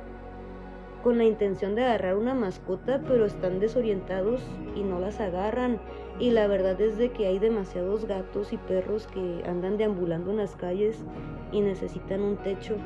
con 1.02 1.18
la 1.18 1.24
intención 1.24 1.74
de 1.74 1.84
agarrar 1.84 2.16
una 2.16 2.34
mascota, 2.34 3.02
pero 3.06 3.24
están 3.24 3.58
desorientados 3.58 4.42
y 4.74 4.82
no 4.82 5.00
las 5.00 5.20
agarran. 5.20 5.80
Y 6.18 6.30
la 6.30 6.46
verdad 6.46 6.80
es 6.80 6.96
de 6.96 7.10
que 7.10 7.26
hay 7.26 7.38
demasiados 7.38 8.06
gatos 8.06 8.52
y 8.52 8.56
perros 8.56 9.06
que 9.08 9.42
andan 9.46 9.76
deambulando 9.76 10.30
en 10.30 10.38
las 10.38 10.56
calles 10.56 11.04
y 11.52 11.60
necesitan 11.60 12.22
un 12.22 12.36
techo. 12.36 12.76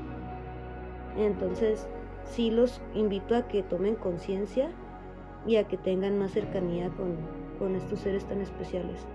Entonces, 1.17 1.87
sí 2.25 2.51
los 2.51 2.81
invito 2.95 3.37
a 3.37 3.47
que 3.47 3.63
tomen 3.63 3.95
conciencia 3.95 4.71
y 5.47 5.57
a 5.57 5.67
que 5.67 5.77
tengan 5.77 6.19
más 6.19 6.33
cercanía 6.33 6.89
con, 6.91 7.17
con 7.59 7.77
estos 7.77 8.01
seres 8.01 8.25
tan 8.25 8.41
especiales. 8.41 9.07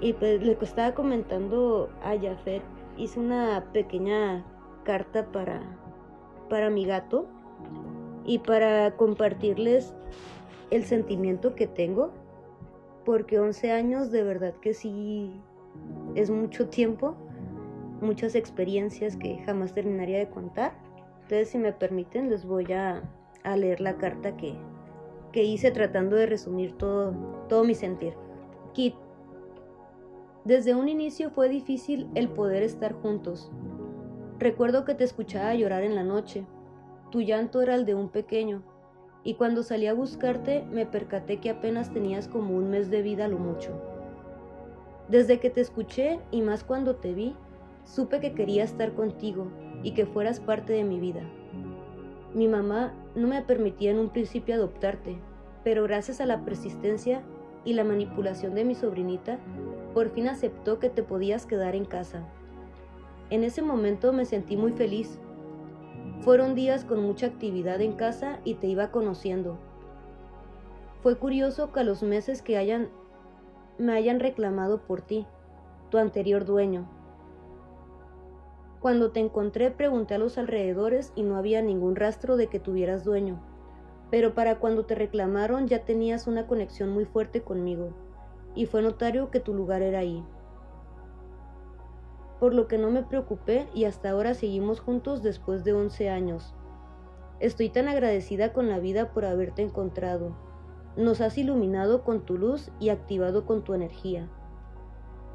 Y 0.00 0.12
pues 0.12 0.42
le 0.42 0.52
estaba 0.60 0.94
comentando 0.94 1.90
a 2.02 2.16
Jafet, 2.16 2.62
hice 2.98 3.20
una 3.20 3.72
pequeña 3.72 4.44
carta 4.84 5.30
para, 5.30 5.62
para 6.50 6.68
mi 6.68 6.84
gato 6.84 7.26
y 8.24 8.40
para 8.40 8.96
compartirles 8.96 9.94
el 10.70 10.84
sentimiento 10.84 11.54
que 11.54 11.66
tengo, 11.66 12.10
porque 13.04 13.38
11 13.38 13.72
años 13.72 14.10
de 14.10 14.22
verdad 14.22 14.54
que 14.60 14.74
sí 14.74 15.40
es 16.14 16.30
mucho 16.30 16.68
tiempo, 16.68 17.14
muchas 18.00 18.34
experiencias 18.34 19.16
que 19.16 19.38
jamás 19.46 19.72
terminaría 19.72 20.18
de 20.18 20.28
contar. 20.28 20.74
Entonces, 21.22 21.48
si 21.48 21.58
me 21.58 21.72
permiten, 21.72 22.28
les 22.28 22.44
voy 22.44 22.72
a, 22.72 23.02
a 23.44 23.56
leer 23.56 23.80
la 23.80 23.96
carta 23.96 24.36
que, 24.36 24.54
que 25.32 25.44
hice 25.44 25.70
tratando 25.70 26.16
de 26.16 26.26
resumir 26.26 26.72
todo, 26.72 27.12
todo 27.48 27.64
mi 27.64 27.74
sentir. 27.74 28.14
Desde 30.48 30.74
un 30.74 30.88
inicio 30.88 31.28
fue 31.28 31.50
difícil 31.50 32.08
el 32.14 32.30
poder 32.30 32.62
estar 32.62 32.94
juntos. 32.94 33.52
Recuerdo 34.38 34.86
que 34.86 34.94
te 34.94 35.04
escuchaba 35.04 35.54
llorar 35.54 35.82
en 35.82 35.94
la 35.94 36.04
noche. 36.04 36.46
Tu 37.10 37.20
llanto 37.20 37.60
era 37.60 37.74
el 37.74 37.84
de 37.84 37.94
un 37.94 38.08
pequeño, 38.08 38.62
y 39.24 39.34
cuando 39.34 39.62
salí 39.62 39.86
a 39.88 39.92
buscarte 39.92 40.64
me 40.72 40.86
percaté 40.86 41.36
que 41.36 41.50
apenas 41.50 41.92
tenías 41.92 42.28
como 42.28 42.56
un 42.56 42.70
mes 42.70 42.88
de 42.90 43.02
vida 43.02 43.26
a 43.26 43.28
lo 43.28 43.38
mucho. 43.38 43.78
Desde 45.10 45.38
que 45.38 45.50
te 45.50 45.60
escuché 45.60 46.18
y 46.30 46.40
más 46.40 46.64
cuando 46.64 46.96
te 46.96 47.12
vi, 47.12 47.36
supe 47.84 48.18
que 48.18 48.32
quería 48.32 48.64
estar 48.64 48.94
contigo 48.94 49.48
y 49.82 49.90
que 49.90 50.06
fueras 50.06 50.40
parte 50.40 50.72
de 50.72 50.84
mi 50.84 50.98
vida. 50.98 51.20
Mi 52.32 52.48
mamá 52.48 52.94
no 53.14 53.28
me 53.28 53.42
permitía 53.42 53.90
en 53.90 53.98
un 53.98 54.08
principio 54.08 54.54
adoptarte, 54.54 55.18
pero 55.62 55.82
gracias 55.82 56.22
a 56.22 56.26
la 56.26 56.42
persistencia 56.46 57.22
y 57.66 57.74
la 57.74 57.84
manipulación 57.84 58.54
de 58.54 58.64
mi 58.64 58.74
sobrinita, 58.74 59.38
por 59.98 60.10
fin 60.10 60.28
aceptó 60.28 60.78
que 60.78 60.90
te 60.90 61.02
podías 61.02 61.44
quedar 61.44 61.74
en 61.74 61.84
casa. 61.84 62.22
En 63.30 63.42
ese 63.42 63.62
momento 63.62 64.12
me 64.12 64.26
sentí 64.26 64.56
muy 64.56 64.70
feliz. 64.70 65.18
Fueron 66.20 66.54
días 66.54 66.84
con 66.84 67.02
mucha 67.02 67.26
actividad 67.26 67.80
en 67.80 67.94
casa 67.94 68.38
y 68.44 68.54
te 68.54 68.68
iba 68.68 68.92
conociendo. 68.92 69.58
Fue 71.02 71.16
curioso 71.18 71.72
que 71.72 71.80
a 71.80 71.82
los 71.82 72.04
meses 72.04 72.42
que 72.42 72.56
hayan 72.56 72.90
me 73.76 73.92
hayan 73.92 74.20
reclamado 74.20 74.82
por 74.82 75.00
ti, 75.00 75.26
tu 75.90 75.98
anterior 75.98 76.44
dueño. 76.44 76.88
Cuando 78.78 79.10
te 79.10 79.18
encontré 79.18 79.72
pregunté 79.72 80.14
a 80.14 80.18
los 80.18 80.38
alrededores 80.38 81.12
y 81.16 81.24
no 81.24 81.34
había 81.34 81.60
ningún 81.60 81.96
rastro 81.96 82.36
de 82.36 82.46
que 82.46 82.60
tuvieras 82.60 83.02
dueño, 83.02 83.42
pero 84.12 84.32
para 84.32 84.60
cuando 84.60 84.84
te 84.84 84.94
reclamaron 84.94 85.66
ya 85.66 85.84
tenías 85.84 86.28
una 86.28 86.46
conexión 86.46 86.90
muy 86.90 87.04
fuerte 87.04 87.42
conmigo, 87.42 87.94
y 88.58 88.66
fue 88.66 88.82
notario 88.82 89.30
que 89.30 89.38
tu 89.38 89.54
lugar 89.54 89.82
era 89.82 90.00
ahí. 90.00 90.24
Por 92.40 92.54
lo 92.54 92.66
que 92.66 92.76
no 92.76 92.90
me 92.90 93.04
preocupé 93.04 93.68
y 93.72 93.84
hasta 93.84 94.10
ahora 94.10 94.34
seguimos 94.34 94.80
juntos 94.80 95.22
después 95.22 95.62
de 95.62 95.74
11 95.74 96.10
años. 96.10 96.56
Estoy 97.38 97.68
tan 97.68 97.86
agradecida 97.86 98.52
con 98.52 98.68
la 98.68 98.80
vida 98.80 99.12
por 99.12 99.26
haberte 99.26 99.62
encontrado. 99.62 100.34
Nos 100.96 101.20
has 101.20 101.38
iluminado 101.38 102.02
con 102.02 102.22
tu 102.22 102.36
luz 102.36 102.72
y 102.80 102.88
activado 102.88 103.46
con 103.46 103.62
tu 103.62 103.74
energía. 103.74 104.28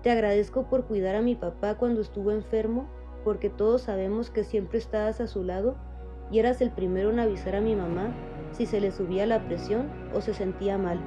Te 0.01 0.11
agradezco 0.11 0.67
por 0.67 0.83
cuidar 0.83 1.15
a 1.15 1.21
mi 1.21 1.35
papá 1.35 1.75
cuando 1.75 2.01
estuvo 2.01 2.31
enfermo 2.31 2.89
porque 3.23 3.49
todos 3.49 3.83
sabemos 3.83 4.31
que 4.31 4.43
siempre 4.43 4.79
estabas 4.79 5.21
a 5.21 5.27
su 5.27 5.45
lado 5.45 5.77
y 6.29 6.39
eras 6.39 6.59
el 6.59 6.71
primero 6.71 7.09
en 7.09 7.19
avisar 7.19 7.55
a 7.55 7.61
mi 7.61 7.73
mamá 7.73 8.13
si 8.51 8.65
se 8.65 8.81
le 8.81 8.91
subía 8.91 9.25
la 9.25 9.45
presión 9.45 9.89
o 10.13 10.19
se 10.19 10.33
sentía 10.33 10.77
mal. 10.77 10.99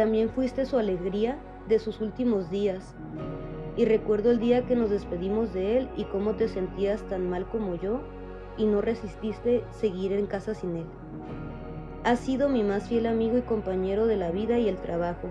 También 0.00 0.30
fuiste 0.30 0.64
su 0.64 0.78
alegría 0.78 1.36
de 1.68 1.78
sus 1.78 2.00
últimos 2.00 2.48
días, 2.48 2.94
y 3.76 3.84
recuerdo 3.84 4.30
el 4.30 4.40
día 4.40 4.64
que 4.64 4.74
nos 4.74 4.88
despedimos 4.88 5.52
de 5.52 5.76
él 5.76 5.90
y 5.94 6.04
cómo 6.04 6.36
te 6.36 6.48
sentías 6.48 7.06
tan 7.08 7.28
mal 7.28 7.46
como 7.46 7.74
yo 7.74 8.00
y 8.56 8.64
no 8.64 8.80
resististe 8.80 9.62
seguir 9.72 10.14
en 10.14 10.24
casa 10.24 10.54
sin 10.54 10.76
él. 10.76 10.86
Has 12.02 12.18
sido 12.20 12.48
mi 12.48 12.62
más 12.62 12.88
fiel 12.88 13.04
amigo 13.04 13.36
y 13.36 13.42
compañero 13.42 14.06
de 14.06 14.16
la 14.16 14.30
vida 14.30 14.58
y 14.58 14.70
el 14.70 14.78
trabajo, 14.78 15.28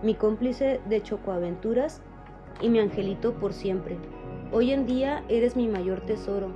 mi 0.00 0.14
cómplice 0.14 0.80
de 0.88 1.02
chocoaventuras 1.02 2.02
y 2.60 2.68
mi 2.68 2.78
angelito 2.78 3.34
por 3.34 3.52
siempre. 3.52 3.98
Hoy 4.52 4.70
en 4.70 4.86
día 4.86 5.24
eres 5.28 5.56
mi 5.56 5.66
mayor 5.66 6.02
tesoro 6.02 6.52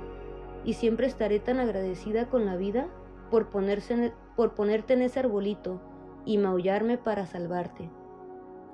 y 0.63 0.75
siempre 0.75 1.07
estaré 1.07 1.41
tan 1.41 1.59
agradecida 1.59 2.29
con 2.29 2.45
la 2.45 2.55
vida 2.55 2.87
por, 3.31 3.49
ponerse 3.49 4.13
por 4.37 4.55
ponerte 4.55 4.93
en 4.93 5.01
ese 5.01 5.19
arbolito 5.19 5.81
y 6.25 6.37
maullarme 6.37 6.97
para 6.97 7.25
salvarte. 7.25 7.89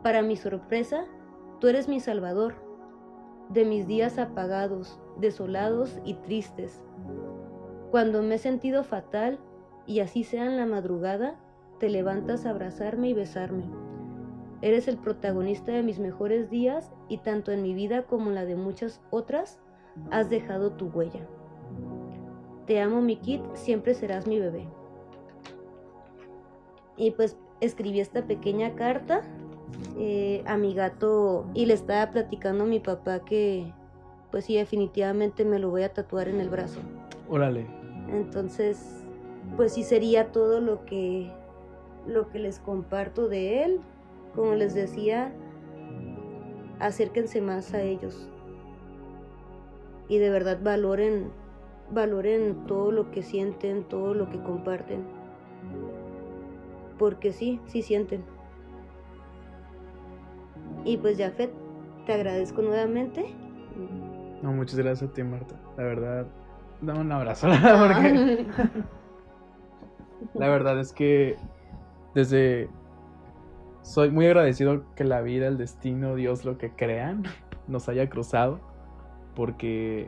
Para 0.04 0.22
mi 0.22 0.36
sorpresa, 0.36 1.06
tú 1.60 1.68
eres 1.68 1.88
mi 1.88 2.00
salvador 2.00 2.56
de 3.50 3.66
mis 3.66 3.86
días 3.86 4.18
apagados, 4.18 5.00
desolados 5.18 6.00
y 6.06 6.16
tristes. 6.16 6.82
Cuando 7.92 8.24
me 8.24 8.36
he 8.36 8.38
sentido 8.38 8.84
fatal, 8.84 9.40
y 9.86 10.00
así 10.00 10.24
sea 10.24 10.46
en 10.46 10.58
la 10.58 10.66
madrugada, 10.66 11.36
te 11.80 11.90
levantas 11.90 12.46
a 12.46 12.52
abrazarme 12.52 13.10
y 13.10 13.14
besarme. 13.14 13.66
Eres 14.62 14.88
el 14.88 14.98
protagonista 14.98 15.72
de 15.72 15.84
mis 15.84 16.00
mejores 16.00 16.50
días 16.50 16.92
y 17.10 17.18
tanto 17.18 17.52
en 17.52 17.64
mi 17.64 17.74
vida 17.74 18.04
como 18.04 18.30
en 18.30 18.36
la 18.36 18.46
de 18.46 18.56
muchas 18.56 19.02
otras, 19.10 19.60
has 20.12 20.30
dejado 20.30 20.72
tu 20.74 20.88
huella. 20.88 21.28
Te 22.68 22.80
amo, 22.80 23.02
mi 23.02 23.18
kit, 23.18 23.42
siempre 23.54 23.94
serás 23.94 24.28
mi 24.28 24.40
bebé. 24.40 24.68
Y 26.98 27.12
pues 27.12 27.38
escribí 27.60 28.00
esta 28.00 28.24
pequeña 28.24 28.76
carta 28.76 29.22
eh, 29.98 30.44
a 30.46 30.58
mi 30.58 30.74
gato 30.74 31.46
y 31.54 31.66
le 31.66 31.74
estaba 31.74 32.12
platicando 32.12 32.64
a 32.64 32.68
mi 32.68 32.80
papá 32.80 33.20
que 33.20 33.74
pues 34.32 34.46
sí, 34.46 34.56
definitivamente 34.56 35.44
me 35.44 35.60
lo 35.60 35.70
voy 35.70 35.84
a 35.84 35.94
tatuar 35.94 36.30
en 36.30 36.40
el 36.40 36.50
brazo. 36.50 36.80
Órale. 37.30 37.68
Entonces, 38.10 39.04
pues 39.58 39.74
sí 39.74 39.84
sería 39.84 40.32
todo 40.32 40.62
lo 40.62 40.86
que 40.86 41.32
lo 42.08 42.30
que 42.30 42.40
les 42.40 42.60
comparto 42.60 43.28
de 43.28 43.64
él 43.64 43.82
como 44.36 44.56
les 44.56 44.74
decía, 44.74 45.32
acérquense 46.80 47.42
más 47.42 47.74
a 47.74 47.82
ellos 47.82 48.30
y 50.08 50.18
de 50.18 50.30
verdad 50.30 50.60
valoren, 50.62 51.32
valoren 51.92 52.66
todo 52.66 52.92
lo 52.92 53.12
que 53.12 53.24
sienten, 53.24 53.84
todo 53.84 54.14
lo 54.14 54.30
que 54.30 54.42
comparten. 54.42 55.04
Porque 57.02 57.34
sí, 57.34 57.60
sí 57.66 57.82
sienten. 57.82 58.24
Y 60.86 60.98
pues 60.98 61.18
Jafet, 61.18 61.52
te 62.06 62.14
agradezco 62.14 62.62
nuevamente. 62.62 63.26
No, 64.44 64.54
muchas 64.54 64.78
gracias 64.78 65.10
a 65.10 65.12
ti, 65.12 65.24
Marta. 65.24 65.56
La 65.78 65.84
verdad, 65.84 66.28
dame 66.80 67.00
un 67.00 67.12
abrazo. 67.12 67.48
Porque 67.50 68.46
la 70.36 70.48
verdad 70.48 70.80
es 70.80 70.94
que 70.94 71.38
desde 72.14 72.70
soy 73.82 74.12
muy 74.12 74.28
agradecido 74.28 74.84
que 74.94 75.04
la 75.04 75.22
vida, 75.22 75.48
el 75.48 75.58
destino, 75.58 76.14
Dios, 76.14 76.46
lo 76.46 76.60
que 76.60 76.70
crean, 76.70 77.24
nos 77.68 77.90
haya 77.90 78.08
cruzado, 78.12 78.60
porque 79.34 80.08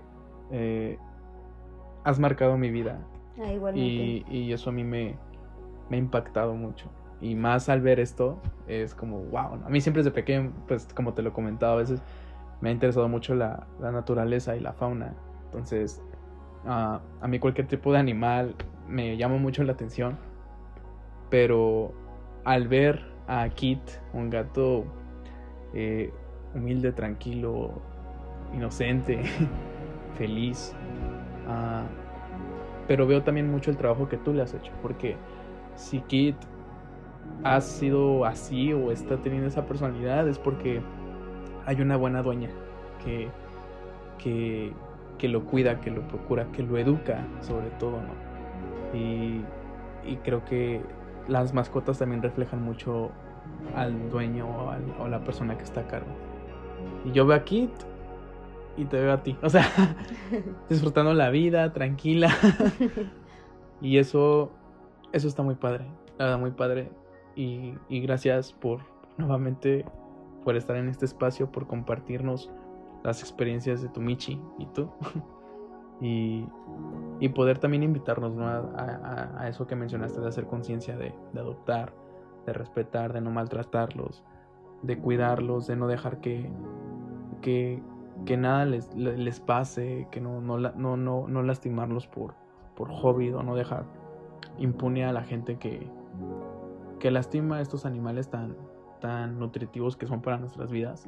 eh, 0.52 1.00
has 2.04 2.20
marcado 2.20 2.56
mi 2.56 2.70
vida. 2.70 3.04
Ah, 3.40 3.52
y, 3.74 4.24
y, 4.30 4.54
eso 4.54 4.70
a 4.70 4.74
mí 4.74 4.84
me, 4.84 5.18
me, 5.94 5.98
ha 5.98 6.00
impactado 6.00 6.54
mucho. 6.56 6.90
Y 7.22 7.36
más 7.36 7.70
al 7.70 7.82
ver 7.82 8.00
esto, 8.00 8.42
es 8.68 8.96
como, 8.96 9.20
wow. 9.20 9.64
A 9.66 9.70
mí 9.70 9.80
siempre 9.80 10.02
desde 10.02 10.12
pequeño, 10.12 10.52
pues 10.68 10.88
como 10.94 11.14
te 11.14 11.22
lo 11.22 11.34
comentaba, 11.34 11.74
a 11.74 11.78
veces 11.78 12.02
me 12.62 12.70
ha 12.70 12.72
interesado 12.72 13.08
mucho 13.08 13.36
la, 13.36 13.68
naturaleza 13.80 14.56
y 14.56 14.60
la 14.60 14.74
fauna. 14.74 15.14
Entonces, 15.46 16.02
a 16.66 17.02
mí 17.28 17.40
cualquier 17.40 17.68
tipo 17.68 17.92
de 17.94 18.00
animal 18.00 18.56
me 18.88 19.16
llama 19.18 19.38
mucho 19.38 19.64
la 19.64 19.74
atención. 19.74 20.18
Pero 21.30 21.94
al 22.44 22.68
ver 22.68 23.06
a 23.28 23.48
Kit, 23.50 23.82
un 24.14 24.30
gato 24.30 24.86
eh, 25.74 26.12
humilde, 26.54 26.92
tranquilo, 26.92 27.82
inocente, 28.54 29.22
feliz. 30.18 30.76
Ah, 31.48 31.86
pero 32.88 33.08
veo 33.08 33.24
también 33.24 33.50
mucho 33.50 33.72
el 33.72 33.78
trabajo 33.78 34.10
que 34.10 34.18
tú 34.18 34.34
le 34.34 34.42
has 34.42 34.54
hecho, 34.54 34.72
porque 34.82 35.16
si 35.76 36.00
Kit 36.02 36.36
ha 37.44 37.62
sido 37.62 38.26
así 38.26 38.74
o 38.74 38.92
está 38.92 39.18
teniendo 39.18 39.48
esa 39.48 39.66
personalidad 39.66 40.28
es 40.28 40.40
porque 40.40 40.82
hay 41.66 41.82
una 41.82 41.98
buena 41.98 42.22
dueña 42.22 42.50
que, 43.04 43.30
que 44.18 44.74
que 45.18 45.28
lo 45.28 45.46
cuida, 45.46 45.80
que 45.80 45.92
lo 45.92 46.06
procura, 46.08 46.52
que 46.52 46.64
lo 46.64 46.78
educa, 46.78 47.26
sobre 47.42 47.70
todo, 47.80 47.98
¿no? 48.02 48.98
Y, 48.98 49.42
y 50.06 50.18
creo 50.18 50.44
que 50.46 50.82
las 51.28 51.54
mascotas 51.54 52.00
también 52.00 52.22
reflejan 52.22 52.62
mucho 52.62 53.12
al 53.76 54.10
dueño 54.10 54.48
o, 54.48 54.70
al, 54.70 54.84
o, 55.00 55.06
a 55.06 55.08
la 55.08 55.24
persona 55.24 55.58
que 55.58 55.64
está 55.64 55.82
a 55.82 55.88
cargo. 55.88 56.12
Y 57.06 57.12
yo 57.12 57.26
veo 57.26 57.38
aquí 57.38 57.70
y 58.76 58.86
te 58.86 59.00
veo 59.00 59.14
a 59.14 59.24
ti, 59.24 59.38
o 59.42 59.50
sea, 59.50 59.66
disfrutando 60.70 61.14
la 61.14 61.30
vida, 61.30 61.72
tranquila. 61.72 62.30
y 63.82 63.98
eso, 64.00 64.52
eso 65.14 65.28
está 65.28 65.44
muy 65.44 65.56
padre, 65.56 65.86
verdad, 66.18 66.40
muy 66.40 66.52
padre. 66.52 66.92
Y, 67.36 67.76
y 67.88 68.02
gracias 68.02 68.52
por 68.52 68.82
nuevamente 69.18 69.86
por 70.44 70.56
estar 70.56 70.76
en 70.76 70.90
este 70.90 71.06
espacio, 71.06 71.52
por 71.52 71.68
compartirnos 71.68 72.52
las 73.04 73.22
experiencias 73.22 73.82
de 73.82 73.90
tu 73.90 74.02
Michi 74.02 74.42
y 74.58 74.66
tú. 74.68 74.90
y, 76.02 76.46
y, 77.20 77.30
poder 77.30 77.60
también 77.60 77.84
invitarnos 77.84 78.34
¿no? 78.34 78.48
a, 78.48 79.30
a, 79.38 79.48
eso 79.48 79.68
que 79.68 79.76
mencionaste 79.76 80.20
de 80.20 80.28
hacer 80.28 80.48
conciencia 80.48 80.98
de, 80.98 81.14
de, 81.32 81.40
adoptar, 81.40 81.94
de 82.46 82.54
respetar, 82.54 83.14
de 83.14 83.22
no 83.22 83.32
maltratarlos, 83.32 84.24
de 84.82 84.98
cuidarlos, 84.98 85.68
de 85.68 85.76
no 85.76 85.88
dejar 85.88 86.20
que, 86.20 86.52
que, 87.42 87.82
que 88.26 88.36
nada 88.36 88.66
les, 88.66 88.94
les, 88.96 89.40
pase, 89.40 90.08
que 90.12 90.20
no, 90.20 90.42
no, 90.42 90.58
no, 90.58 90.98
no, 90.98 91.28
no 91.28 91.44
lastimarlos 91.44 92.08
por, 92.08 92.34
por 92.76 92.90
hobby 92.90 93.32
o 93.32 93.44
no 93.44 93.56
dejar 93.56 93.86
impune 94.58 95.06
a 95.06 95.14
la 95.14 95.24
gente 95.24 95.58
que, 95.58 95.88
que 97.00 97.12
lastima 97.12 97.58
a 97.58 97.62
estos 97.62 97.86
animales 97.86 98.30
tan, 98.30 98.56
tan 99.02 99.40
nutritivos 99.40 99.98
que 99.98 100.08
son 100.08 100.22
para 100.22 100.38
nuestras 100.38 100.72
vidas 100.72 101.08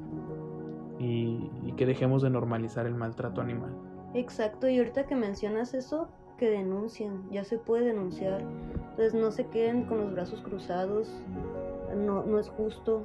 y, 1.00 1.50
y, 1.64 1.74
que 1.74 1.86
dejemos 1.86 2.22
de 2.22 2.30
normalizar 2.30 2.86
el 2.86 2.96
maltrato 2.96 3.42
animal. 3.42 3.76
Exacto, 4.14 4.68
y 4.70 4.78
ahorita 4.78 5.06
que 5.06 5.16
mencionas 5.16 5.74
eso, 5.74 6.08
que 6.38 6.50
denuncien, 6.50 7.30
ya 7.32 7.44
se 7.44 7.58
puede 7.58 7.86
denunciar, 7.86 8.42
entonces 8.42 9.14
no 9.14 9.32
se 9.32 9.48
queden 9.48 9.84
con 9.86 10.00
los 10.00 10.12
brazos 10.12 10.42
cruzados, 10.42 11.10
no, 11.96 12.24
no 12.24 12.40
es 12.40 12.50
justo, 12.50 13.04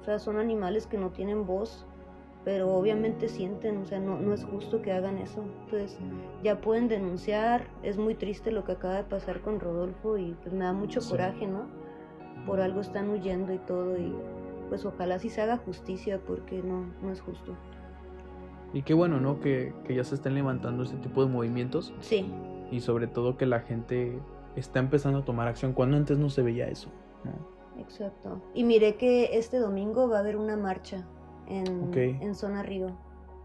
o 0.00 0.04
sea, 0.04 0.18
son 0.18 0.38
animales 0.38 0.86
que 0.86 0.98
no 0.98 1.10
tienen 1.10 1.46
voz, 1.46 1.86
pero 2.44 2.74
obviamente 2.74 3.28
sienten, 3.28 3.78
o 3.78 3.86
sea, 3.86 4.00
no, 4.00 4.18
no 4.18 4.34
es 4.34 4.44
justo 4.44 4.82
que 4.82 4.92
hagan 4.92 5.18
eso, 5.18 5.44
entonces 5.64 5.98
ya 6.42 6.60
pueden 6.60 6.88
denunciar, 6.88 7.66
es 7.82 7.98
muy 7.98 8.14
triste 8.14 8.50
lo 8.50 8.64
que 8.64 8.72
acaba 8.72 8.96
de 8.96 9.04
pasar 9.04 9.40
con 9.40 9.60
Rodolfo 9.60 10.18
y 10.18 10.36
pues 10.42 10.52
me 10.52 10.64
da 10.64 10.72
mucho 10.72 11.00
sí. 11.00 11.10
coraje, 11.10 11.46
¿no? 11.46 11.66
Por 12.46 12.60
algo 12.60 12.80
están 12.80 13.10
huyendo 13.10 13.52
y 13.52 13.58
todo 13.58 13.96
y 13.96 14.12
pues 14.68 14.84
ojalá 14.84 15.18
sí 15.18 15.28
se 15.28 15.42
haga 15.42 15.58
justicia 15.58 16.20
porque 16.26 16.62
no, 16.62 16.86
no 17.02 17.12
es 17.12 17.20
justo. 17.20 17.54
Y 18.72 18.82
qué 18.82 18.94
bueno, 18.94 19.20
¿no? 19.20 19.38
Que, 19.38 19.74
que, 19.84 19.94
ya 19.94 20.02
se 20.02 20.14
estén 20.14 20.34
levantando 20.34 20.82
este 20.82 20.96
tipo 20.96 21.22
de 21.22 21.30
movimientos. 21.30 21.92
Sí. 22.00 22.32
Y 22.70 22.80
sobre 22.80 23.06
todo 23.06 23.36
que 23.36 23.44
la 23.44 23.60
gente 23.60 24.18
está 24.56 24.78
empezando 24.78 25.18
a 25.18 25.24
tomar 25.26 25.46
acción 25.46 25.74
cuando 25.74 25.98
antes 25.98 26.16
no 26.16 26.30
se 26.30 26.40
veía 26.40 26.68
eso. 26.68 26.88
¿no? 27.22 27.82
Exacto. 27.82 28.40
Y 28.54 28.64
miré 28.64 28.96
que 28.96 29.36
este 29.36 29.58
domingo 29.58 30.08
va 30.08 30.16
a 30.16 30.20
haber 30.20 30.36
una 30.36 30.56
marcha 30.56 31.06
en, 31.48 31.88
okay. 31.88 32.18
en 32.20 32.34
Zona 32.34 32.62
Río. 32.62 32.96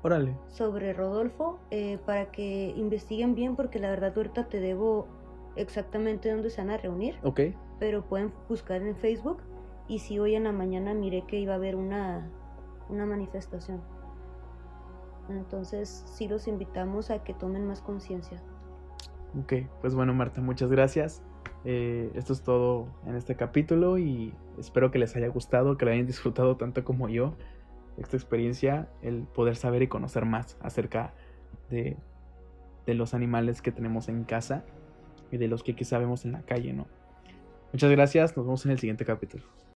Órale. 0.03 0.35
Sobre 0.47 0.93
Rodolfo, 0.93 1.59
eh, 1.71 1.97
para 2.05 2.31
que 2.31 2.73
investiguen 2.75 3.35
bien 3.35 3.55
porque 3.55 3.79
la 3.79 3.89
verdad 3.89 4.13
ahorita 4.15 4.47
te 4.47 4.59
debo 4.59 5.07
exactamente 5.55 6.31
dónde 6.31 6.49
se 6.49 6.61
van 6.61 6.71
a 6.71 6.77
reunir. 6.77 7.17
Ok. 7.23 7.41
Pero 7.79 8.05
pueden 8.05 8.31
buscar 8.47 8.81
en 8.81 8.95
Facebook 8.95 9.41
y 9.87 9.99
si 9.99 10.19
hoy 10.19 10.35
en 10.35 10.43
la 10.43 10.51
mañana 10.51 10.93
miré 10.93 11.23
que 11.27 11.39
iba 11.39 11.53
a 11.53 11.55
haber 11.57 11.75
una, 11.75 12.29
una 12.89 13.05
manifestación. 13.05 13.81
Entonces 15.29 16.03
sí 16.07 16.27
los 16.27 16.47
invitamos 16.47 17.09
a 17.11 17.23
que 17.23 17.33
tomen 17.33 17.67
más 17.67 17.81
conciencia. 17.81 18.41
Ok, 19.41 19.53
pues 19.81 19.93
bueno 19.93 20.13
Marta, 20.13 20.41
muchas 20.41 20.69
gracias. 20.69 21.21
Eh, 21.65 22.11
esto 22.15 22.33
es 22.33 22.43
todo 22.43 22.87
en 23.05 23.15
este 23.15 23.35
capítulo 23.35 23.97
y 23.97 24.33
espero 24.57 24.89
que 24.89 24.99
les 24.99 25.15
haya 25.15 25.27
gustado, 25.27 25.77
que 25.77 25.85
lo 25.85 25.91
hayan 25.91 26.05
disfrutado 26.05 26.55
tanto 26.55 26.83
como 26.83 27.09
yo. 27.09 27.33
Esta 27.97 28.15
experiencia, 28.15 28.89
el 29.01 29.23
poder 29.23 29.55
saber 29.55 29.81
y 29.81 29.87
conocer 29.87 30.25
más 30.25 30.57
acerca 30.61 31.13
de, 31.69 31.97
de 32.85 32.93
los 32.93 33.13
animales 33.13 33.61
que 33.61 33.71
tenemos 33.71 34.07
en 34.07 34.23
casa 34.23 34.63
y 35.31 35.37
de 35.37 35.47
los 35.47 35.63
que 35.63 35.75
quizá 35.75 35.97
vemos 35.97 36.25
en 36.25 36.31
la 36.31 36.43
calle, 36.43 36.73
¿no? 36.73 36.87
Muchas 37.73 37.91
gracias, 37.91 38.37
nos 38.37 38.45
vemos 38.45 38.65
en 38.65 38.71
el 38.71 38.79
siguiente 38.79 39.03
capítulo. 39.03 39.57